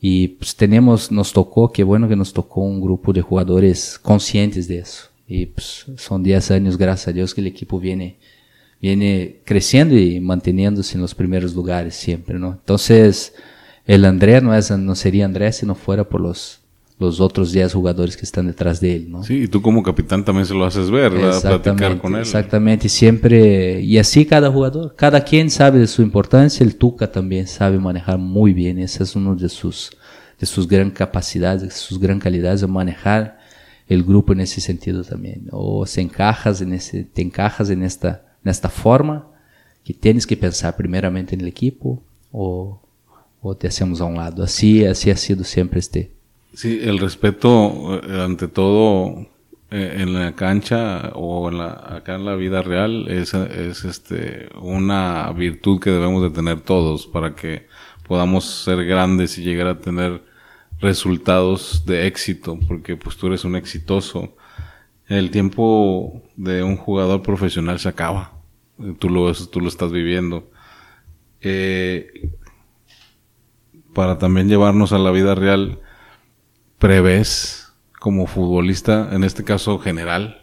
[0.00, 4.66] y pues tenemos, nos tocó, qué bueno que nos tocó un grupo de jugadores conscientes
[4.66, 5.10] de eso.
[5.28, 8.18] Y pues son 10 años, gracias a Dios, que el equipo viene,
[8.82, 12.50] viene creciendo y manteniéndose en los primeros lugares siempre, ¿no?
[12.50, 13.32] Entonces,
[13.86, 16.60] el André no, es, no sería André si no fuera por los,
[16.98, 19.22] los otros 10 jugadores que están detrás de él, ¿no?
[19.22, 21.12] Sí, y tú como capitán también se lo haces ver.
[21.12, 22.22] Platicar con él.
[22.22, 27.46] Exactamente, siempre, y así cada jugador, cada quien sabe de su importancia, el Tuca también
[27.46, 29.96] sabe manejar muy bien, ese es uno de sus,
[30.40, 33.38] de sus gran capacidades, de sus gran calidades de manejar
[33.86, 35.46] el grupo en ese sentido también.
[35.52, 39.28] O se encajas en ese, te encajas en esta, en esta forma
[39.84, 42.80] que tienes que pensar primeramente en el equipo o,
[43.40, 44.42] o te hacemos a un lado.
[44.44, 46.12] Así, así ha sido siempre este,
[46.54, 49.26] Sí, el respeto eh, ante todo
[49.70, 55.80] eh, en la cancha o acá en la vida real es, es este, una virtud
[55.80, 57.66] que debemos de tener todos para que
[58.06, 60.22] podamos ser grandes y llegar a tener
[60.80, 64.34] resultados de éxito, porque pues tú eres un exitoso.
[65.12, 68.32] El tiempo de un jugador profesional se acaba.
[68.98, 70.50] Tú lo, tú lo estás viviendo.
[71.40, 72.30] Eh,
[73.92, 75.80] para también llevarnos a la vida real,
[76.78, 80.42] prevés como futbolista, en este caso general,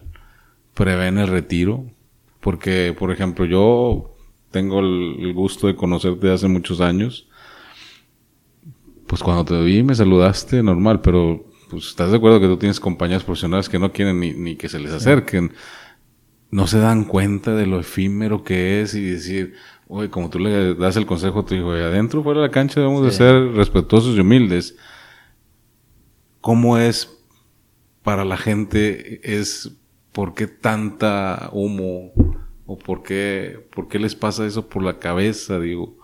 [0.76, 1.86] prevén el retiro?
[2.40, 4.16] Porque, por ejemplo, yo
[4.52, 7.28] tengo el, gusto de conocerte hace muchos años.
[9.08, 12.80] Pues cuando te vi me saludaste normal, pero pues estás de acuerdo que tú tienes
[12.80, 15.54] compañías profesionales que no quieren ni, ni que se les acerquen.
[16.52, 19.54] No se dan cuenta de lo efímero que es y decir,
[19.88, 22.80] oye, como tú le das el consejo a tu hijo, adentro, fuera de la cancha
[22.80, 24.76] debemos de ser respetuosos y humildes
[26.42, 27.18] cómo es
[28.04, 29.72] para la gente, es
[30.12, 32.12] por qué tanta humo
[32.66, 35.98] o por qué, por qué les pasa eso por la cabeza, digo.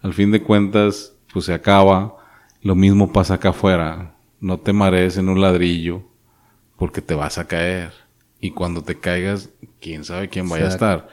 [0.00, 2.16] Al fin de cuentas, pues se acaba,
[2.62, 6.02] lo mismo pasa acá afuera, no te marees en un ladrillo
[6.76, 7.92] porque te vas a caer
[8.40, 9.50] y cuando te caigas,
[9.80, 11.08] quién sabe quién vaya a estar.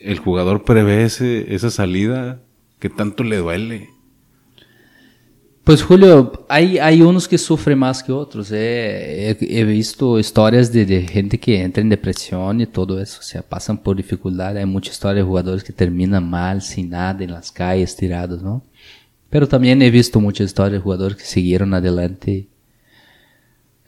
[0.00, 2.40] El jugador prevé esa salida
[2.78, 3.90] que tanto le duele.
[5.62, 8.50] Pues Julio, hay, hay unos que sufren más que otros.
[8.50, 13.18] He, he, visto historias de, de, gente que entra en depresión y todo eso.
[13.20, 14.56] O sea, pasan por dificultad.
[14.56, 18.64] Hay mucha historia de jugadores que terminan mal, sin nada, en las calles, tirados, ¿no?
[19.30, 22.48] Pero también he visto muchas historias de jugadores que siguieron adelante.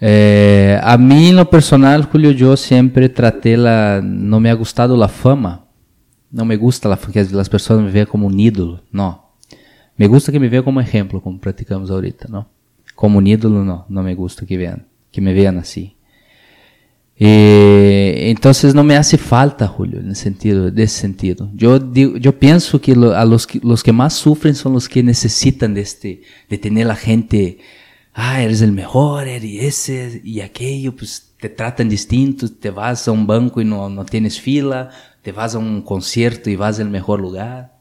[0.01, 4.01] Eh, a mí en lo personal, Julio, yo siempre traté la...
[4.03, 5.67] No me ha gustado la fama.
[6.31, 8.83] No me gusta la que las personas me vean como un ídolo.
[8.93, 9.31] No.
[9.97, 12.49] Me gusta que me vean como ejemplo, como practicamos ahorita, ¿no?
[12.95, 15.97] Como un ídolo, no, no me gusta que vean, que me vean así.
[17.23, 21.51] Eh, entonces no me hace falta, Julio, en el sentido, de ese sentido.
[21.53, 24.89] Yo, digo, yo pienso que lo, a los, que los que más sufren son los
[24.89, 27.59] que necesitan de este, de tener la gente,
[28.15, 33.13] ah, eres el mejor, eres ese y aquello, pues te tratan distinto, te vas a
[33.13, 34.89] un banco y no, no tienes fila,
[35.21, 37.79] te vas a un concierto y vas al mejor lugar.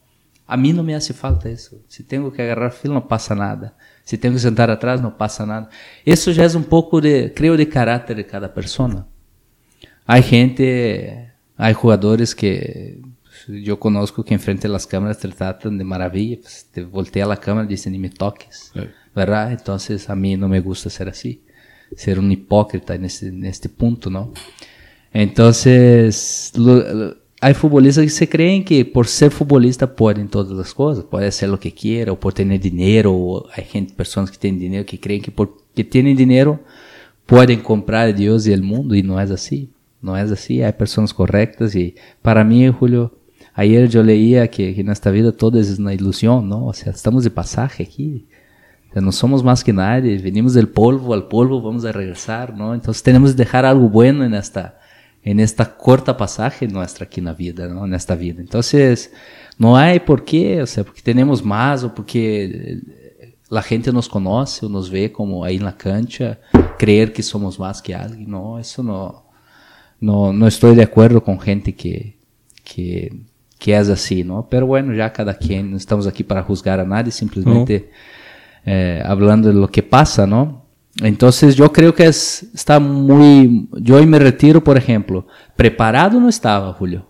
[0.48, 1.78] A mí no me hace falta eso.
[1.88, 3.78] Si tengo que agarrar fila, no pasa nada.
[4.04, 5.70] Si tengo que sentar atrás, no pasa nada.
[6.04, 9.06] Eso ya es un poco de, creo, de carácter de cada persona.
[10.12, 13.00] Hay gente, hay jugadores que
[13.48, 17.38] yo conozco que enfrente de las cámaras te tratan de maravilla, pues te voltea la
[17.38, 18.80] cámara y dicen ni me toques, sí.
[19.16, 19.52] ¿verdad?
[19.52, 21.44] Entonces a mí no me gusta ser así,
[21.96, 24.34] ser un hipócrita en este, en este punto, ¿no?
[25.14, 30.74] Entonces, lo, lo, hay futbolistas que se creen que por ser futbolista pueden todas las
[30.74, 34.40] cosas, puede hacer lo que quiera, o por tener dinero, o hay gente, personas que
[34.40, 36.62] tienen dinero que creen que porque tienen dinero
[37.28, 39.70] pueden comprar a Dios y el mundo, y no es así,
[40.02, 43.18] no es así, hay personas correctas, y para mí, Julio,
[43.54, 46.66] ayer yo leía que, que vida todo es una ilusión, ¿no?
[46.66, 48.28] O sea, estamos de pasaje aquí,
[48.90, 52.56] o sea, no somos más que nadie, venimos del polvo, al polvo vamos a regresar,
[52.56, 52.74] ¿no?
[52.74, 54.80] Entonces tenemos que dejar algo bueno en esta
[55.24, 57.86] en esta corta pasaje nuestra aquí en la vida, ¿no?
[57.86, 58.42] En esta vida.
[58.42, 59.12] Entonces,
[59.58, 62.80] no hay por qué, o porque tenemos más o porque
[63.50, 66.40] la gente nos conoce o nos ve como ahí en la cancha,
[66.78, 68.30] creer que somos más que alguien.
[68.30, 69.29] No, eso no,
[70.00, 72.18] no, no estoy de acuerdo con gente que,
[72.64, 73.14] que,
[73.58, 74.48] que es así, ¿no?
[74.50, 77.90] Pero bueno, ya cada quien, no estamos aquí para juzgar a nadie, simplemente
[78.66, 78.72] no.
[78.72, 80.66] eh, hablando de lo que pasa, ¿no?
[81.02, 83.68] Entonces yo creo que es, está muy...
[83.80, 85.28] Yo hoy me retiro, por ejemplo.
[85.56, 87.08] Preparado no estaba, Julio.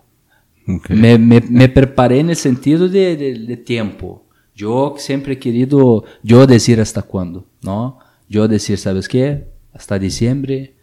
[0.66, 0.96] Okay.
[0.96, 4.26] Me, me, me, preparé en el sentido de, de, de, tiempo.
[4.54, 7.98] Yo siempre he querido, yo decir hasta cuándo, ¿no?
[8.28, 9.48] Yo decir, ¿sabes qué?
[9.72, 10.74] Hasta diciembre.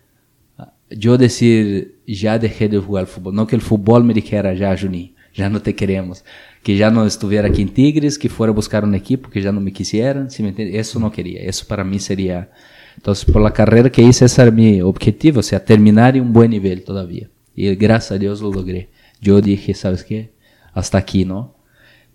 [0.90, 3.36] Yo decir, ya dejé de jugar fútbol.
[3.36, 6.24] No que el fútbol me dijera, ya, Juninho, ya no te queremos.
[6.64, 9.52] Que ya no estuviera aquí en Tigres, que fuera a buscar un equipo, que ya
[9.52, 10.32] no me quisieran.
[10.32, 11.42] ¿sí me Eso no quería.
[11.42, 12.50] Eso para mí sería
[12.98, 16.34] entonces, por la carrera que hice, ese era mi objetivo, o sea, terminar en un
[16.34, 17.30] buen nivel todavía.
[17.56, 18.90] Y gracias a Dios lo logré.
[19.22, 20.32] Yo dije, ¿sabes qué?
[20.74, 21.56] Hasta aquí, ¿no?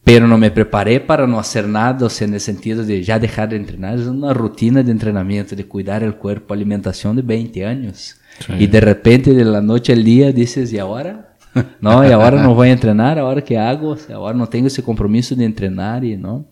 [0.05, 3.19] Pero no me preparé para no hacer nada, o sea, en el sentido de ya
[3.19, 3.99] dejar de entrenar.
[3.99, 8.17] Es una rutina de entrenamiento, de cuidar el cuerpo, alimentación de 20 años.
[8.41, 8.53] Sí.
[8.59, 11.29] Y de repente, de la noche al día, dices, ¿y ahora?
[11.83, 13.91] No, y ahora no voy a entrenar, ¿ahora qué hago?
[13.91, 16.47] O sea, ahora no tengo ese compromiso de entrenar, y ¿no?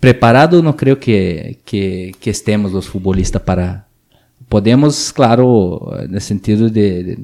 [0.00, 3.86] preparado no creo que, que, que, estemos los futbolistas para...
[4.48, 7.18] Podemos, claro, en el sentido de, de,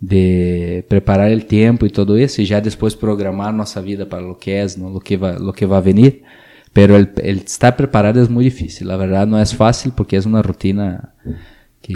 [0.00, 4.38] de, preparar el tiempo y todo eso, y ya después programar nuestra vida para lo
[4.38, 4.90] que es, ¿no?
[4.90, 6.22] lo, que va, lo que va venir.
[6.72, 10.26] Pero el, el estar preparado es muy difícil, la verdad no es fácil porque es
[10.26, 11.14] una rutina
[11.82, 11.94] que...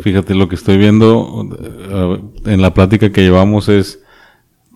[0.00, 4.00] Fíjate, lo que estoy viendo uh, en la plática que llevamos es,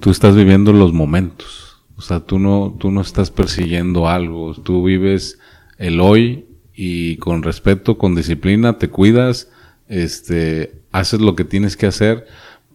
[0.00, 4.82] tú estás viviendo los momentos o sea, tú no, tú no estás persiguiendo algo, tú
[4.82, 5.38] vives
[5.76, 9.50] el hoy y con respeto, con disciplina, te cuidas,
[9.86, 12.26] este, haces lo que tienes que hacer,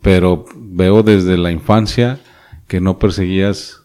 [0.01, 2.19] pero veo desde la infancia
[2.67, 3.82] que no perseguías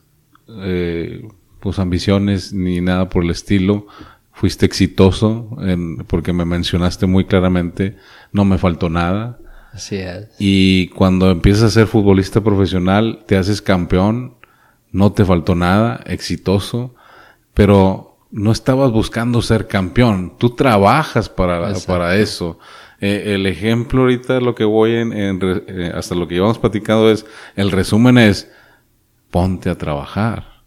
[0.49, 1.29] eh,
[1.61, 3.87] pues ambiciones ni nada por el estilo,
[4.33, 7.97] fuiste exitoso, en, porque me mencionaste muy claramente,
[8.33, 9.39] no me faltó nada.
[9.73, 10.29] Así es.
[10.39, 14.35] Y cuando empiezas a ser futbolista profesional, te haces campeón,
[14.93, 16.95] no te faltó nada, exitoso,
[17.55, 22.59] pero no estabas buscando ser campeón, tú trabajas para, para eso.
[23.01, 27.11] Eh, el ejemplo ahorita, lo que voy en, en eh, hasta lo que llevamos platicado
[27.11, 27.25] es,
[27.57, 28.51] el resumen es,
[29.31, 30.65] ponte a trabajar,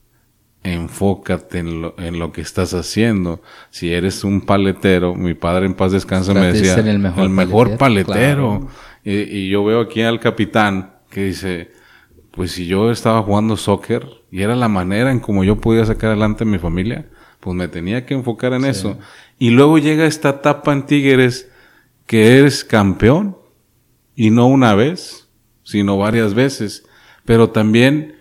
[0.64, 3.42] enfócate en lo, en lo que estás haciendo.
[3.70, 7.78] Si eres un paletero, mi padre en paz descansa me decía, el mejor, el mejor
[7.78, 8.68] paletero.
[9.04, 11.72] Y, y yo veo aquí al capitán que dice,
[12.32, 16.10] pues si yo estaba jugando soccer y era la manera en como yo podía sacar
[16.10, 17.06] adelante a mi familia,
[17.40, 18.98] pues me tenía que enfocar en eso.
[19.38, 21.52] Y luego llega esta etapa en Tigres
[22.14, 23.36] que eres campeón
[24.16, 25.30] y no una vez,
[25.64, 26.86] sino varias veces,
[27.26, 28.18] pero también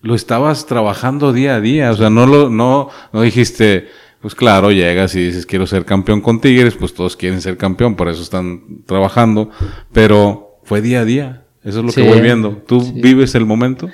[0.00, 3.88] lo estabas trabajando día a día, o sea, no lo no no dijiste,
[4.22, 7.96] pues claro, llegas y dices quiero ser campeón con Tigres, pues todos quieren ser campeón,
[7.96, 9.50] por eso están trabajando,
[9.92, 11.44] pero fue día a día.
[11.62, 12.62] Eso es lo sí, que voy viendo.
[12.66, 12.92] ¿Tú sí.
[12.94, 13.90] vives el momento?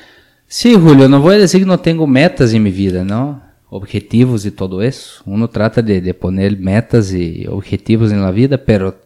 [0.46, 3.42] Sí, Julio, no voy a decir que no tengo metas en mi vida, ¿no?
[3.68, 5.24] Objetivos y todo eso.
[5.26, 9.02] Uno trata de, de poner metas y objetivos en la vida, pero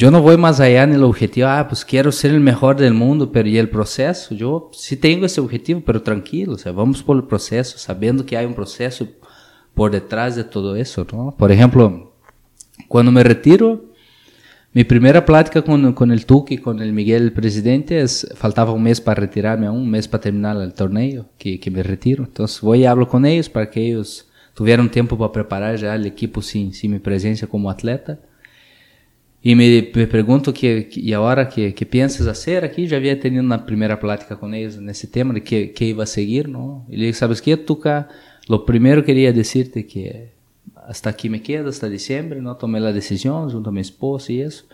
[0.00, 2.94] yo no voy más allá en el objetivo, ah, pues quiero ser el mejor del
[2.94, 4.34] mundo, pero ¿y el proceso?
[4.34, 8.34] Yo sí tengo ese objetivo, pero tranquilo, o sea, vamos por el proceso, sabiendo que
[8.34, 9.06] hay un proceso
[9.74, 11.34] por detrás de todo eso, ¿no?
[11.36, 12.14] Por ejemplo,
[12.88, 13.92] cuando me retiro,
[14.72, 18.82] mi primera plática con, con el Tuque, con el Miguel, el presidente, es, faltaba un
[18.82, 22.24] mes para retirarme, un mes para terminar el torneo, que, que me retiro.
[22.24, 26.06] Entonces voy y hablo con ellos para que ellos tuvieran tiempo para preparar ya el
[26.06, 28.18] equipo sin, sin mi presencia como atleta.
[29.42, 33.42] Y me, me pregunto que, y ahora qué, qué piensas hacer aquí, ya había tenido
[33.42, 36.84] una primera plática con ellos en ese tema de qué, qué iba a seguir, ¿no?
[36.90, 38.08] Y le dije, ¿sabes qué, Tuca?
[38.48, 40.32] Lo primero quería decirte que
[40.86, 42.56] hasta aquí me quedo, hasta diciembre, ¿no?
[42.56, 44.64] Tomé la decisión junto a mi esposa y eso.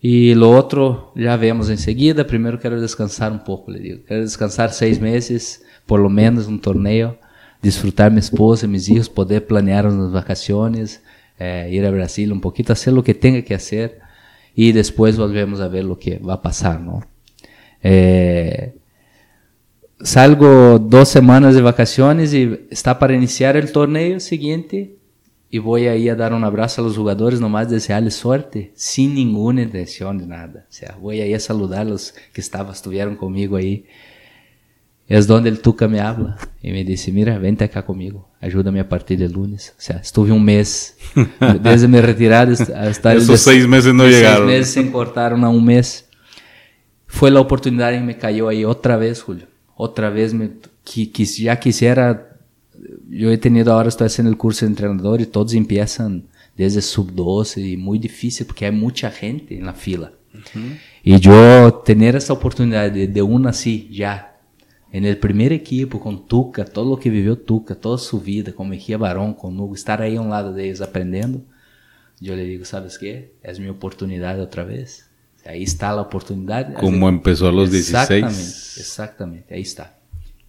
[0.00, 2.26] Y lo otro ya vemos enseguida.
[2.26, 3.98] Primero quiero descansar un poco, le digo.
[4.06, 7.18] Quiero descansar seis meses, por lo menos un torneo,
[7.60, 11.02] disfrutar mi esposa, mis hijos, poder planear unas vacaciones,
[11.38, 14.00] eh, ir a Brasil un poquito, hacer lo que tenga que hacer
[14.54, 17.02] y después volvemos a ver lo que va a pasar, ¿no?
[17.82, 18.74] Eh,
[20.00, 24.96] salgo dos semanas de vacaciones y está para iniciar el torneo siguiente
[25.54, 29.62] y voy ahí a dar un abrazo a los jugadores, nomás desearles suerte, sin ninguna
[29.62, 30.66] intención de nada.
[30.66, 33.84] O sea, voy ahí a saludar a los que estaban, estuvieron conmigo ahí.
[35.12, 38.88] Es donde el Tuca me habla y me dice, mira, vente acá conmigo, ayúdame a
[38.88, 39.74] partir de lunes.
[39.76, 40.96] O sea, estuve un mes,
[41.60, 43.14] desde mi retirada hasta...
[43.14, 44.48] Esos seis meses no llegaron.
[44.48, 46.06] Seis meses se cortaron a un mes.
[47.06, 49.46] Fue la oportunidad y me cayó ahí otra vez, Julio.
[49.74, 50.50] Otra vez me,
[51.36, 52.32] ya quisiera
[53.08, 56.24] yo he tenido ahora, estoy haciendo el curso de entrenador y todos empiezan
[56.56, 60.12] desde sub-12 y muy difícil porque hay mucha gente en la fila.
[61.02, 64.31] Y yo tener esa oportunidad de, de una así, ya,
[64.92, 68.68] en el primer equipo, con Tuca, todo lo que vivió Tuca, toda su vida, con
[68.68, 71.40] Mejía Barón, con Hugo, estar ahí a un lado de ellos aprendiendo,
[72.20, 73.34] yo le digo, ¿sabes qué?
[73.42, 75.10] Es mi oportunidad otra vez.
[75.46, 76.74] Ahí está la oportunidad.
[76.74, 77.90] Como empezó a los 16.
[77.90, 79.98] Exactamente, exactamente, ahí está.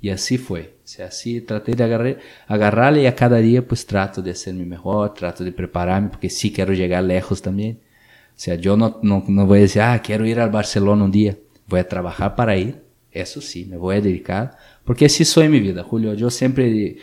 [0.01, 0.75] Y así fue.
[0.83, 4.65] O sea, así traté de agarrar, agarrarle y a cada día pues trato de hacerme
[4.65, 7.79] mejor, trato de prepararme porque sí quiero llegar lejos también.
[8.35, 11.11] O sea, yo no, no, no voy a decir, ah, quiero ir al Barcelona un
[11.11, 11.37] día.
[11.67, 12.82] Voy a trabajar para ir.
[13.14, 14.57] Eso sí, me voy a dedicar.
[14.84, 16.14] Porque así soy mi vida, Julio.
[16.14, 16.97] Yo siempre...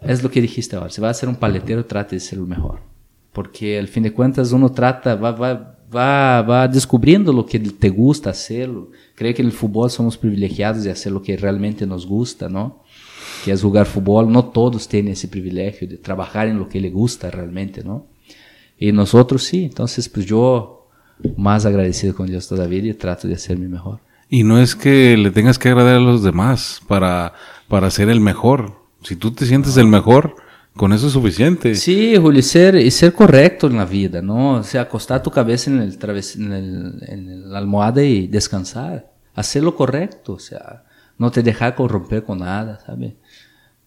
[0.00, 0.90] Es lo que dijiste ahora.
[0.90, 2.80] Si vas a ser un paletero, trate de ser lo mejor.
[3.32, 7.88] Porque al fin de cuentas uno trata, va, va, va, va descubriendo lo que te
[7.88, 12.06] gusta hacerlo Creo que en el fútbol somos privilegiados de hacer lo que realmente nos
[12.06, 12.82] gusta, ¿no?
[13.44, 14.30] Que es jugar fútbol.
[14.30, 18.06] No todos tienen ese privilegio de trabajar en lo que les gusta realmente, ¿no?
[18.76, 19.64] Y nosotros sí.
[19.64, 20.88] Entonces, pues yo
[21.36, 24.00] más agradecido con Dios todavía y trato de hacerme mejor.
[24.28, 27.34] Y no es que le tengas que agradar a los demás para,
[27.68, 28.84] para ser el mejor.
[29.02, 30.36] Si tú te sientes el mejor,
[30.76, 31.74] con eso es suficiente.
[31.76, 34.54] Sí, Julio, ser, y ser correcto en la vida, ¿no?
[34.54, 39.12] O sea, acostar tu cabeza en, el en, el, en la almohada y descansar.
[39.34, 40.84] Hacer lo correcto, o sea,
[41.18, 43.14] no te dejar corromper con nada, ¿sabes?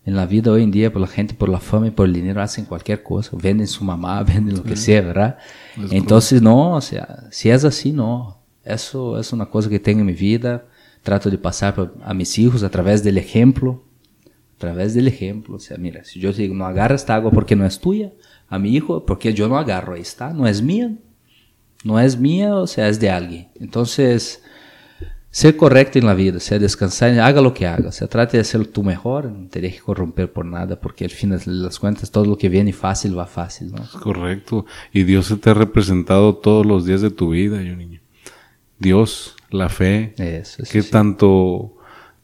[0.06, 2.14] En la vida hoy en día, por la gente, por la fama y por el
[2.14, 3.32] dinero, hacen cualquier cosa.
[3.34, 5.38] Venden su mamá, venden lo que sea, ¿verdad?
[5.92, 8.37] Entonces, no, o sea, si es así, no.
[8.68, 10.66] Eso es una cosa que tengo en mi vida.
[11.04, 13.88] Trato de pasar a mis hijos a través del ejemplo
[14.58, 15.56] a través del ejemplo.
[15.56, 18.12] O sea, mira, si yo digo, no agarra esta agua porque no es tuya,
[18.50, 20.96] a mi hijo, porque yo no agarro, ahí está, no es mía.
[21.84, 23.50] No es mía, o sea, es de alguien.
[23.60, 24.42] Entonces,
[25.30, 28.42] ser correcto en la vida, sea, descansar, haga lo que haga, o sea, trate de
[28.42, 32.10] hacer tu mejor, no te dejes corromper por nada, porque al fin de las cuentas
[32.10, 33.88] todo lo que viene fácil va fácil, ¿no?
[34.02, 34.66] Correcto.
[34.92, 38.02] Y Dios se te ha representado todos los días de tu vida, yo niño.
[38.80, 41.78] Dios, la fe, Eso, ¿qué tanto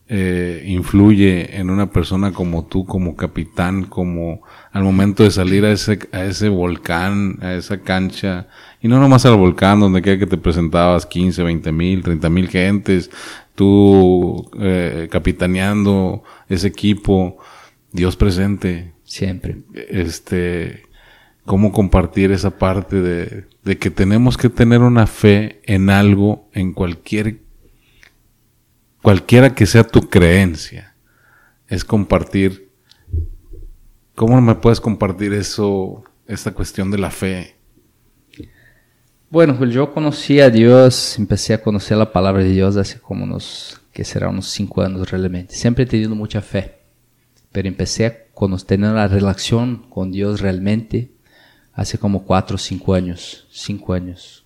[0.10, 4.42] eh, influye en una persona como tú, como capitán, como
[4.72, 8.48] al momento de salir a ese, a ese volcán, a esa cancha,
[8.82, 12.50] y no nomás al volcán donde queda que te presentabas 15, 20 mil, 30 mil
[12.50, 13.10] gentes,
[13.56, 17.38] tú eh, capitaneando ese equipo,
[17.92, 18.94] Dios presente.
[19.06, 19.64] Siempre.
[19.74, 20.84] Este,
[21.46, 26.74] cómo compartir esa parte de, de que tenemos que tener una fe en algo, en
[26.74, 27.44] cualquier
[29.04, 30.96] cualquiera que sea tu creencia,
[31.68, 32.72] es compartir.
[34.16, 37.58] ¿Cómo me puedes compartir eso, esta cuestión de la fe?
[39.30, 43.26] Bueno, pues yo conocí a Dios, empecé a conocer la palabra de Dios hace como
[43.26, 45.54] unos, que será unos cinco años realmente.
[45.56, 46.80] Siempre he tenido mucha fe,
[47.52, 48.16] pero empecé a
[48.66, 51.13] tener la relación con Dios realmente
[51.74, 54.46] hace como cuatro o cinco años, cinco años.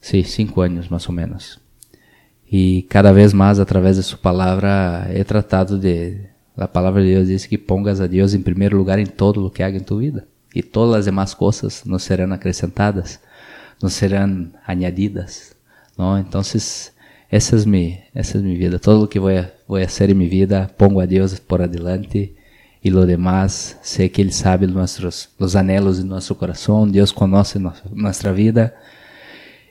[0.00, 1.60] Sí, cinco años más o menos.
[2.46, 6.34] Y cada vez más a través de su palabra he tratado de...
[6.54, 9.52] La palabra de Dios dice que pongas a Dios en primer lugar en todo lo
[9.52, 10.24] que haga en tu vida.
[10.54, 13.20] Y todas las demás cosas nos serán acrescentadas,
[13.82, 15.56] nos serán añadidas.
[15.98, 16.16] ¿no?
[16.16, 16.94] Entonces,
[17.28, 18.78] esa es, mi, esa es mi vida.
[18.78, 21.60] Todo lo que voy a, voy a hacer en mi vida, pongo a Dios por
[21.60, 22.35] adelante.
[22.86, 26.92] Y lo demás, sé que Él sabe nuestros, los anhelos de nuestro corazón.
[26.92, 27.58] Dios conoce
[27.92, 28.76] nuestra vida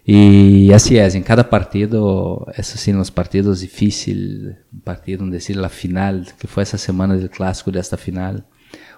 [0.04, 5.56] y así es, en cada partido, eso sí, en los partidos difíciles, un partido decir
[5.56, 8.48] la final, que fue esa semana del clásico de esta final,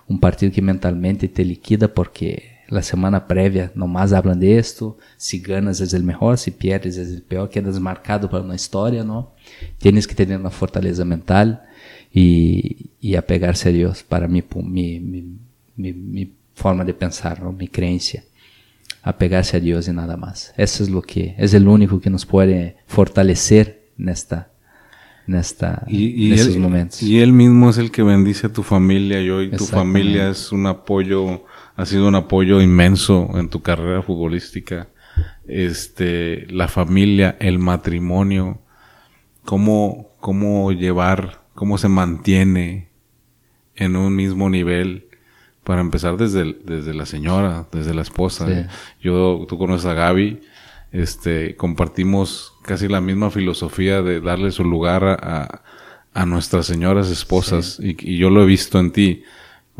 [0.07, 5.41] un partido que mentalmente te liquida porque la semana previa nomás hablan de esto, si
[5.41, 9.36] ganas es el mejor, si pierdes es el peor, quedas marcado para una historia, ¿no?
[9.78, 11.61] Tienes que tener una fortaleza mental
[12.20, 17.51] y, y apegarse a Dios para mi, mi, mi, mi forma de pensar, ¿no?
[17.51, 18.24] Mi creencia
[19.03, 20.51] apegarse a Dios y nada más.
[20.57, 24.51] Eso es lo que es el único que nos puede fortalecer en esta
[25.28, 27.03] en esta y, en estos momentos.
[27.03, 30.51] Y él mismo es el que bendice a tu familia y hoy tu familia es
[30.51, 31.45] un apoyo,
[31.76, 34.89] ha sido un apoyo inmenso en tu carrera futbolística.
[35.47, 38.59] Este, la familia, el matrimonio,
[39.45, 42.88] cómo cómo llevar, cómo se mantiene
[43.76, 45.08] en un mismo nivel
[45.64, 48.70] para empezar desde, desde la señora, desde la esposa.
[49.01, 50.39] Yo, tú conoces a Gaby,
[50.91, 55.64] este, compartimos casi la misma filosofía de darle su lugar a,
[56.14, 59.24] a nuestras señoras esposas y, y, yo lo he visto en ti.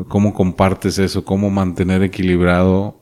[0.08, 1.24] ¿Cómo compartes eso?
[1.24, 3.00] ¿Cómo mantener equilibrado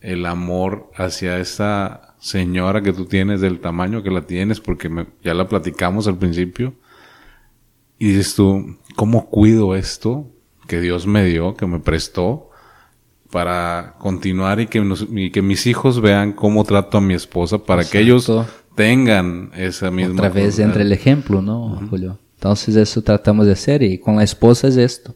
[0.00, 4.58] el amor hacia esa señora que tú tienes del tamaño que la tienes?
[4.58, 6.72] Porque ya la platicamos al principio.
[7.98, 10.30] Y dices tú, ¿cómo cuido esto
[10.66, 12.50] que Dios me dio, que me prestó?
[13.30, 14.82] para continuar y que,
[15.32, 18.30] que mis hijos vean cómo trato a mi esposa para que ellos
[18.74, 23.82] tengan esa misma otra vez entre el ejemplo no Julio entonces eso tratamos de hacer
[23.82, 25.14] y con la esposa es esto.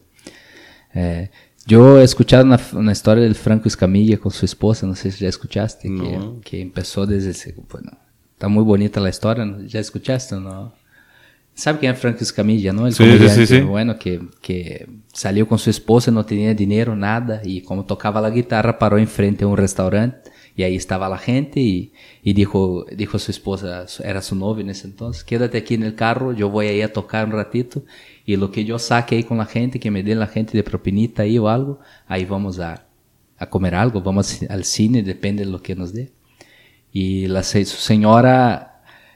[0.93, 1.29] Eh,
[1.65, 5.29] yo he escuchado una, historia del Franco Escamilla con su esposa no sé si ya
[5.29, 7.91] escuchaste que, que, empezó desde bueno
[8.33, 10.73] está muy bonita la historia ya escuchaste no
[11.53, 12.87] ¿Sabe quién es Franco Escamilla, no?
[12.87, 17.41] El sí, sí, sí, bueno, que, que salió con su esposa, no tenía dinero, nada,
[17.43, 21.59] y como tocaba la guitarra, paró enfrente a un restaurante, y ahí estaba la gente,
[21.59, 21.93] y,
[22.23, 25.83] y dijo, dijo a su esposa, era su novia en ese entonces, quédate aquí en
[25.83, 27.83] el carro, yo voy ahí a tocar un ratito,
[28.25, 30.63] y lo que yo saque ahí con la gente, que me den la gente de
[30.63, 32.85] propinita ahí o algo, ahí vamos a,
[33.37, 36.11] a comer algo, vamos al cine, depende de lo que nos dé.
[36.93, 38.70] Y la su señora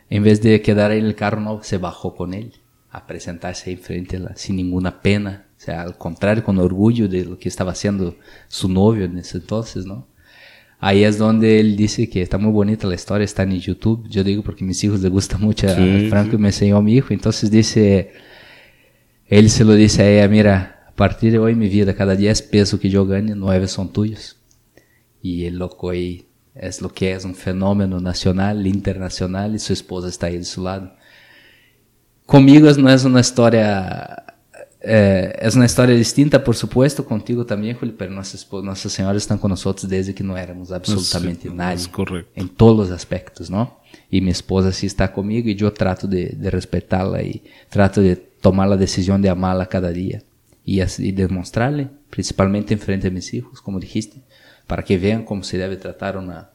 [0.10, 2.53] en vez de quedar en el carro, no, se bajó con él
[2.91, 5.47] a presentarse ahí frente a la, sin ninguna pena.
[5.58, 8.16] O sea, al contrario, con orgullo de lo que estaba haciendo
[8.47, 10.08] su novio en ese entonces, ¿no?
[10.80, 14.08] Ahí es donde él dice que está muy bonita la historia, está en YouTube.
[14.10, 15.74] Yo digo porque a mis hijos les gusta mucho a
[16.10, 17.14] Franco y me enseñó a mi hijo.
[17.14, 18.12] Entonces dice,
[19.26, 22.41] él se lo dice a ella, mira, a partir de hoy mi vida, cada 10
[22.43, 24.38] pesos que yo gane, 9 son tuyos.
[25.22, 26.24] Y el loco ahí
[26.56, 30.64] es lo que es un fenómeno nacional, internacional y su esposa está ahí de su
[30.64, 30.93] lado.
[32.26, 34.24] Conmigo no es una historia,
[34.82, 39.38] eh, es una historia distinta, por supuesto, contigo también, Julio, pero nuestras, nuestras señoras están
[39.38, 41.76] con nosotros desde que no éramos absolutamente nadie.
[41.76, 42.32] Es correcto.
[42.36, 43.80] En todos los aspectos, ¿no?
[44.10, 48.16] Y mi esposa sí está conmigo y yo trato de, de respetarla y trato de
[48.16, 50.24] tomar la decisión de amarla cada día
[50.64, 54.24] y, y demostrarle, principalmente en frente a mis hijos, como dijiste
[54.68, 56.49] para que vean cómo se debe tratar una,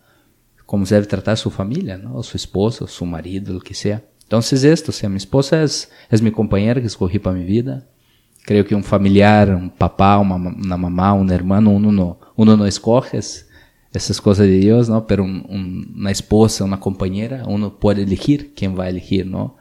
[0.66, 2.22] cómo se debe tratar su familia, ¿no?
[2.22, 4.02] Su esposo, su marido, lo que sea.
[4.22, 7.86] Entonces esto, o sea, mi esposa es, es mi compañera que escogí para mi vida.
[8.44, 12.66] Creo que un familiar, un papá, una, una mamá, un hermano, uno no, uno no
[12.66, 15.06] escoge esas cosas de Dios, ¿no?
[15.06, 19.56] Pero un, un, una esposa, una compañera, uno puede elegir quién va a elegir, ¿no?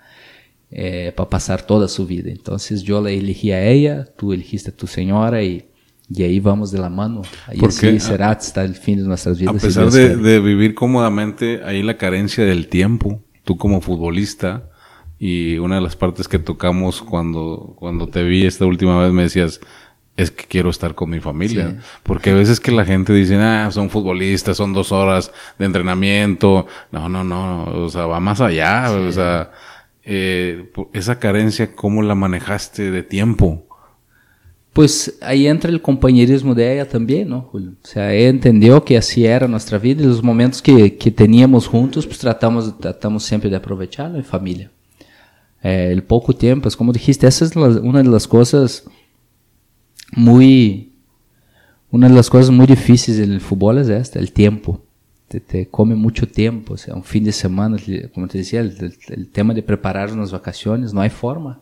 [0.71, 2.29] Eh, para pasar toda su vida.
[2.29, 5.68] Entonces yo la elegí a ella, tú elegiste a tu señora y
[6.09, 7.21] y ahí vamos de la mano.
[7.53, 9.55] Y así será hasta el fin de nuestras vidas.
[9.55, 13.21] A pesar de, vivir cómodamente, ahí la carencia del tiempo.
[13.43, 14.69] Tú como futbolista,
[15.19, 19.23] y una de las partes que tocamos cuando, cuando te vi esta última vez me
[19.23, 19.59] decías,
[20.17, 21.79] es que quiero estar con mi familia.
[22.03, 26.67] Porque a veces que la gente dice, ah, son futbolistas, son dos horas de entrenamiento.
[26.91, 28.91] No, no, no, o sea, va más allá.
[28.91, 29.51] O sea,
[30.03, 33.68] eh, esa carencia, ¿cómo la manejaste de tiempo?
[34.79, 37.71] Pues ahí entra el compañerismo de ella también, ¿no, Julio?
[37.83, 41.67] O sea, ella entendió que así era nuestra vida y los momentos que, que teníamos
[41.67, 44.71] juntos, pues tratamos, tratamos siempre de aprovecharlo en familia.
[45.61, 48.85] Eh, el poco tiempo, es como dijiste, esa es una de las cosas
[50.13, 50.93] muy,
[51.91, 54.81] una de las cosas muy difíciles en el fútbol es esta, el tiempo.
[55.27, 57.75] Te, te, come mucho tiempo, o sea, un fin de semana,
[58.13, 61.59] como te decía, el, tema de preparar unas vacaciones, no hay forma.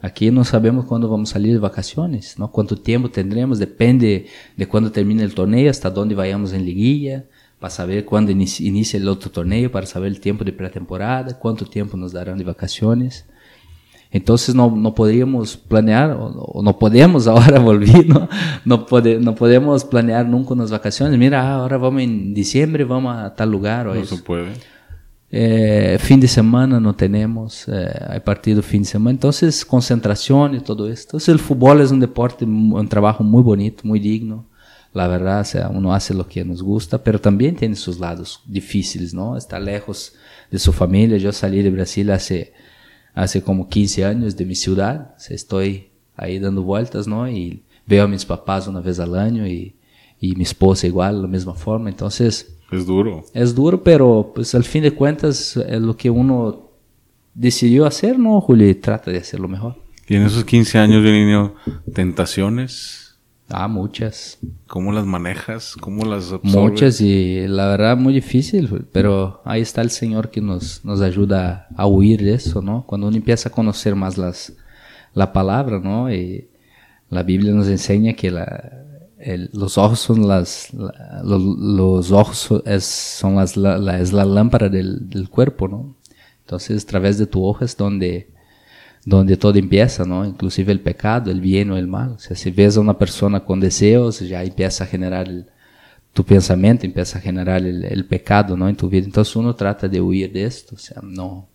[0.00, 2.52] Aquí no sabemos cuándo vamos a salir de vacaciones, ¿no?
[2.52, 4.26] Cuánto tiempo tendremos, depende
[4.56, 7.24] de cuándo termine el torneo, hasta dónde vayamos en liguilla,
[7.58, 11.96] para saber cuándo inicia el otro torneo, para saber el tiempo de pretemporada, cuánto tiempo
[11.96, 13.26] nos darán de vacaciones.
[14.10, 18.28] Entonces no, no podríamos planear, o, no podemos ahora volver, ¿no?
[18.64, 18.86] No,
[19.20, 21.18] no podemos planear nunca unas vacaciones.
[21.18, 23.88] Mira, ahora vamos en diciembre, vamos a tal lugar.
[23.88, 24.52] O no se puede.
[25.30, 30.60] Eh, fin de semana no tenemos, eh, hay partido fin de semana, entonces concentración y
[30.60, 31.10] todo esto.
[31.10, 34.46] Entonces el fútbol es un deporte, un trabajo muy bonito, muy digno.
[34.94, 38.42] La verdad, o sea, uno hace lo que nos gusta, pero también tiene sus lados
[38.46, 39.36] difíciles, ¿no?
[39.36, 40.14] Está lejos
[40.50, 41.18] de su familia.
[41.18, 42.54] Yo salí de Brasil hace,
[43.14, 47.28] hace como 15 años de mi ciudad, o sea, estoy ahí dando vueltas, ¿no?
[47.28, 49.76] Y veo a mis papás una vez al año y,
[50.20, 51.90] y mi esposa igual, de la misma forma.
[51.90, 53.24] Entonces, es duro.
[53.34, 56.70] Es duro, pero pues al fin de cuentas es lo que uno
[57.34, 58.78] decidió hacer, ¿no, Julio?
[58.80, 59.76] trata de hacerlo mejor.
[60.06, 61.54] Y en esos 15 años, de niño,
[61.94, 63.08] tentaciones,
[63.50, 64.38] Ah, muchas.
[64.66, 65.74] ¿Cómo las manejas?
[65.80, 66.54] ¿Cómo las absorbes?
[66.54, 71.66] Muchas y la verdad muy difícil, pero ahí está el Señor que nos, nos ayuda
[71.74, 72.84] a huir de eso, ¿no?
[72.86, 74.52] Cuando uno empieza a conocer más las,
[75.14, 76.12] la palabra, ¿no?
[76.12, 76.48] Y
[77.08, 78.84] la Biblia nos enseña que la,
[79.20, 84.24] el, los ojos son las, la, los, los, ojos es, son las, la, es la
[84.24, 85.96] lámpara del, del cuerpo, ¿no?
[86.40, 88.28] Entonces, a través de tu ojo es donde
[89.04, 90.24] donde todo empieza, ¿no?
[90.24, 92.10] Inclusive el pecado, el bien o el mal.
[92.10, 95.46] O sea, si ves a una persona con deseos, ya empieza a generar el,
[96.12, 98.68] tu pensamiento, empieza a generar el, el, pecado, ¿no?
[98.68, 99.06] En tu vida.
[99.06, 101.48] Entonces uno trata de huir de esto, o sea, no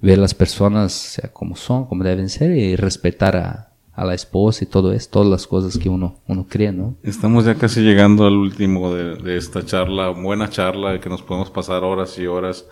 [0.00, 4.14] ver las personas o sea, como son, como deben ser y respetar a, a la
[4.14, 6.96] esposa y todo eso, todas las cosas que uno, uno cree, ¿no?
[7.02, 11.50] Estamos ya casi llegando al último de, de esta charla, buena charla, que nos podemos
[11.50, 12.66] pasar horas y horas.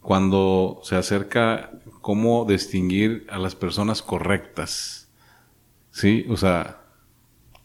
[0.00, 1.70] Cuando se acerca
[2.04, 5.08] cómo distinguir a las personas correctas.
[5.90, 6.26] ¿Sí?
[6.28, 6.82] O sea,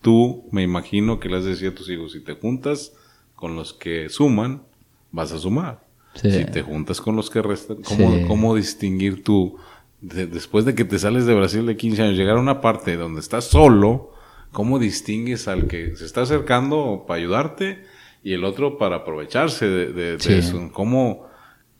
[0.01, 2.93] tú me imagino que le has decía a tus hijos, si te juntas
[3.35, 4.63] con los que suman,
[5.11, 5.85] vas a sumar.
[6.13, 9.57] Si te juntas con los que restan, ¿cómo, cómo distinguir tú,
[10.01, 13.19] después de que te sales de Brasil de 15 años, llegar a una parte donde
[13.19, 14.11] estás solo,
[14.51, 17.83] cómo distingues al que se está acercando para ayudarte
[18.23, 20.69] y el otro para aprovecharse de, eso?
[20.73, 21.27] ¿Cómo,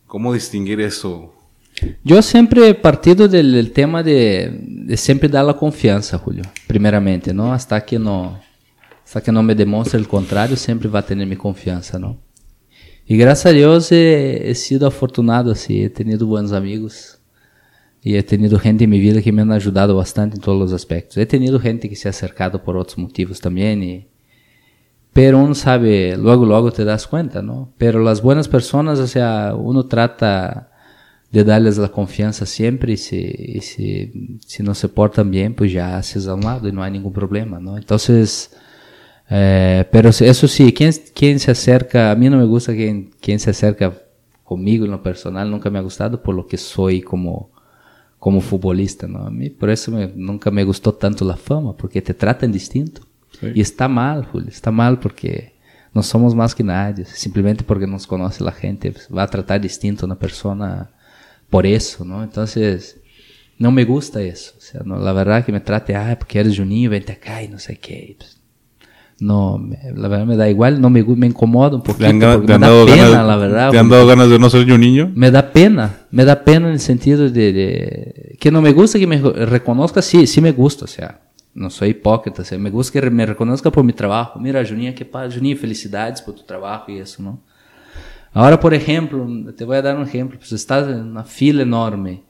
[0.07, 1.33] ¿Cómo distinguir eso?
[2.03, 4.49] Eu sempre partido do tema de,
[4.87, 7.53] de, sempre dar a confiança, Julio, primeiramente, não?
[7.53, 8.37] Hasta que não,
[9.05, 12.17] hasta que não me demonstre o contrário, sempre vai ter minha confiança, não?
[13.07, 17.18] E graças a Deus he, he sido afortunado, assim, he tenido bons amigos
[18.03, 20.73] e he tenido gente em minha vida que me han ajudado bastante em todos os
[20.73, 21.17] aspectos.
[21.17, 24.07] He tenido gente que se ha acercado por outros motivos também, e,
[25.13, 27.67] pero uno sabe, logo logo te das conta, não?
[27.77, 30.69] Pero as boas pessoas, o sea, uno trata
[31.31, 35.71] de darles la confiança sempre e se, y si, si no se portan bien, pues
[35.71, 37.77] ya haces a un lado y no hay ningún problema, ¿no?
[37.77, 38.51] Entonces,
[39.29, 43.39] eh, pero eso sí, quien, quien se acerca, a mí no me gusta quien, quien
[43.39, 43.93] se acerca
[44.43, 47.51] conmigo en lo personal, nunca me ha gustado por lo que soy como,
[48.19, 49.25] como futbolista, ¿no?
[49.25, 53.01] A mí por eso me, nunca me gustó tanto la fama, porque te tratan distinto.
[53.39, 53.47] Sí.
[53.55, 55.53] Y está mal, Julio, está mal porque
[55.93, 59.61] no somos más que nadie, simplemente porque nos conoce la gente, pues, va a tratar
[59.61, 60.89] distinto a una persona
[61.49, 62.23] por eso, ¿no?
[62.23, 62.97] Entonces,
[63.57, 64.53] no me gusta eso.
[64.57, 67.47] O sea, no, la verdad que me trate, ah, porque eres Juninho, vente acá y
[67.47, 68.15] no sé qué.
[68.17, 68.38] Pues,
[69.19, 69.61] no,
[69.95, 73.35] la verdad me da igual, no me, me incomoda un poquito, me da pena, la
[73.35, 73.71] verdad.
[73.71, 75.11] ¿Te han dado ganas de no ser Juninho?
[75.13, 78.97] Me da pena, me da pena en el sentido de, de, que no me gusta
[78.97, 81.19] que me reconozca, sí, sí me gusta, o sea,
[81.53, 84.39] no soy hipócrita, o sea, me gusta que me reconozca por mi trabajo.
[84.39, 87.41] Mira, Juninho, que paz, Juninho, felicidades por tu trabajo y eso, ¿no?
[88.31, 92.23] Ahora, por ejemplo, te voy a dar un ejemplo, pues estás en una fila enorme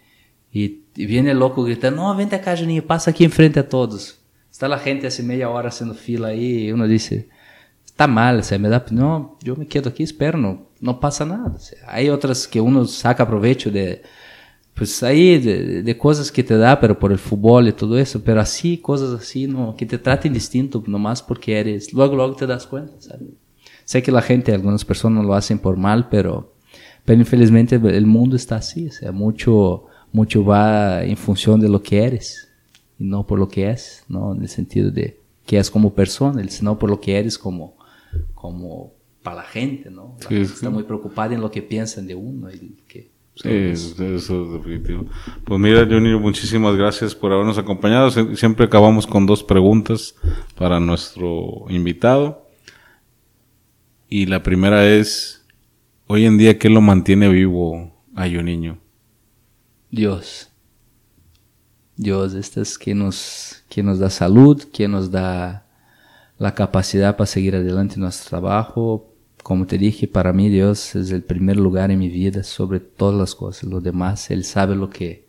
[0.52, 4.20] y, y viene el loco gritando, no, vente acá, Juninho, pasa aquí enfrente a todos.
[4.60, 7.30] Está la gente hace media hora haciendo fila ahí y uno dice,
[7.86, 11.26] está mal, o sea, me da, no, yo me quedo aquí, espero, no, no pasa
[11.26, 11.54] nada.
[11.56, 14.02] O hay otras que uno saca provecho de,
[14.74, 18.22] pues ahí, de, de, cosas que te da, pero por el fútbol y todo eso,
[18.22, 22.46] pero así, cosas así, no, que te traten distinto, nomás porque eres, luego, luego te
[22.46, 23.30] das cuenta, ¿sabes?
[23.86, 26.54] Sé que la gente, algunas personas lo hacen por mal, pero,
[27.06, 28.88] pero infelizmente el mundo está así.
[28.88, 32.49] O sea, mucho, mucho en función de lo que eres
[33.00, 34.36] y no por lo que es, ¿no?
[34.36, 37.78] En el sentido de que es como persona, sino por lo que eres como,
[38.36, 38.94] como
[39.24, 40.18] para la gente, ¿no?
[40.22, 40.54] La sí, gente sí.
[40.56, 43.10] está muy preocupada en lo que piensan de uno y que
[43.42, 44.04] Sí, eso
[44.44, 45.06] es definitivo.
[45.46, 48.12] Pues mira, Johnny, muchísimas gracias por habernos acompañado.
[48.36, 50.16] Siempre acabamos con dos preguntas
[50.58, 52.46] para nuestro invitado.
[54.10, 55.46] Y la primera es,
[56.08, 58.78] hoy en día, ¿qué lo mantiene vivo a un niño?
[59.90, 60.49] Dios.
[62.00, 65.66] Dios, este es quien nos, quien nos da salud, quien nos da
[66.38, 69.14] la capacidad para seguir adelante en nuestro trabajo.
[69.44, 73.20] Como te dije, para mí Dios es el primer lugar en mi vida sobre todas
[73.20, 73.70] las cosas.
[73.70, 75.28] Lo demás, Él sabe lo que,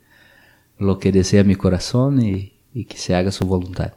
[0.79, 3.95] lo que desea mi corazón y, y que se haga su voluntad.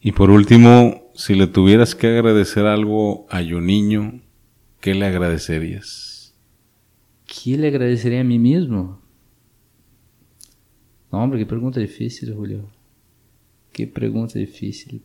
[0.00, 4.22] Y por último, si le tuvieras que agradecer algo a un niño,
[4.80, 6.34] ¿qué le agradecerías?
[7.26, 9.04] ¿Qué le agradecería a mí mismo?
[11.10, 12.68] No, hombre, qué pregunta difícil, Julio.
[13.72, 15.02] Qué pregunta difícil.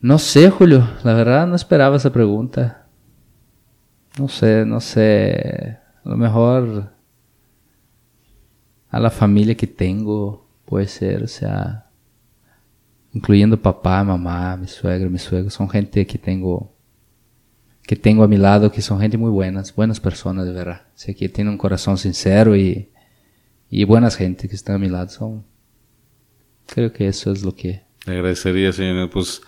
[0.00, 0.86] No sé, Julio.
[1.02, 2.86] La verdad no esperaba esa pregunta.
[4.18, 5.78] No sé, no sé.
[6.04, 6.92] A mejor
[8.90, 11.90] a la familia que tengo puede ser, o sea,
[13.12, 16.72] incluyendo papá, mamá, mi suegra, mi suegro, son gente que tengo
[17.82, 20.82] que tengo a mi lado, que son gente muy buenas, buenas personas de verdad.
[20.94, 22.88] Sé que tienen un corazón sincero y,
[23.70, 25.08] y buenas gente que están a mi lado.
[25.08, 25.44] Son,
[26.66, 29.10] creo que eso es lo que Le agradecería, señor.
[29.10, 29.42] Pues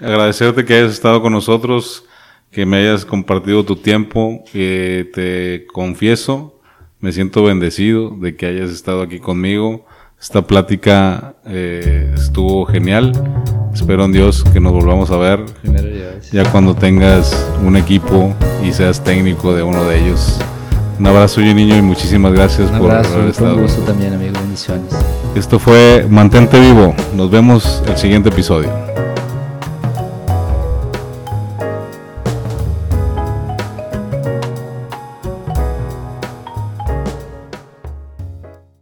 [0.00, 2.04] agradecerte que hayas estado con nosotros,
[2.50, 4.44] que me hayas compartido tu tiempo.
[4.52, 6.60] que te confieso,
[7.00, 9.86] me siento bendecido de que hayas estado aquí conmigo.
[10.20, 13.12] Esta plática eh, estuvo genial.
[13.74, 15.44] Espero en Dios que nos volvamos a ver.
[16.32, 18.34] Ya cuando tengas un equipo
[18.64, 20.38] y seas técnico de uno de ellos.
[20.98, 23.56] Un abrazo, yo niño, y muchísimas gracias un por abrazo, haber estado.
[23.56, 24.32] Un gusto también, amigo.
[24.34, 24.94] Bendiciones.
[25.34, 26.94] Esto fue Mantente Vivo.
[27.14, 28.93] Nos vemos el siguiente episodio.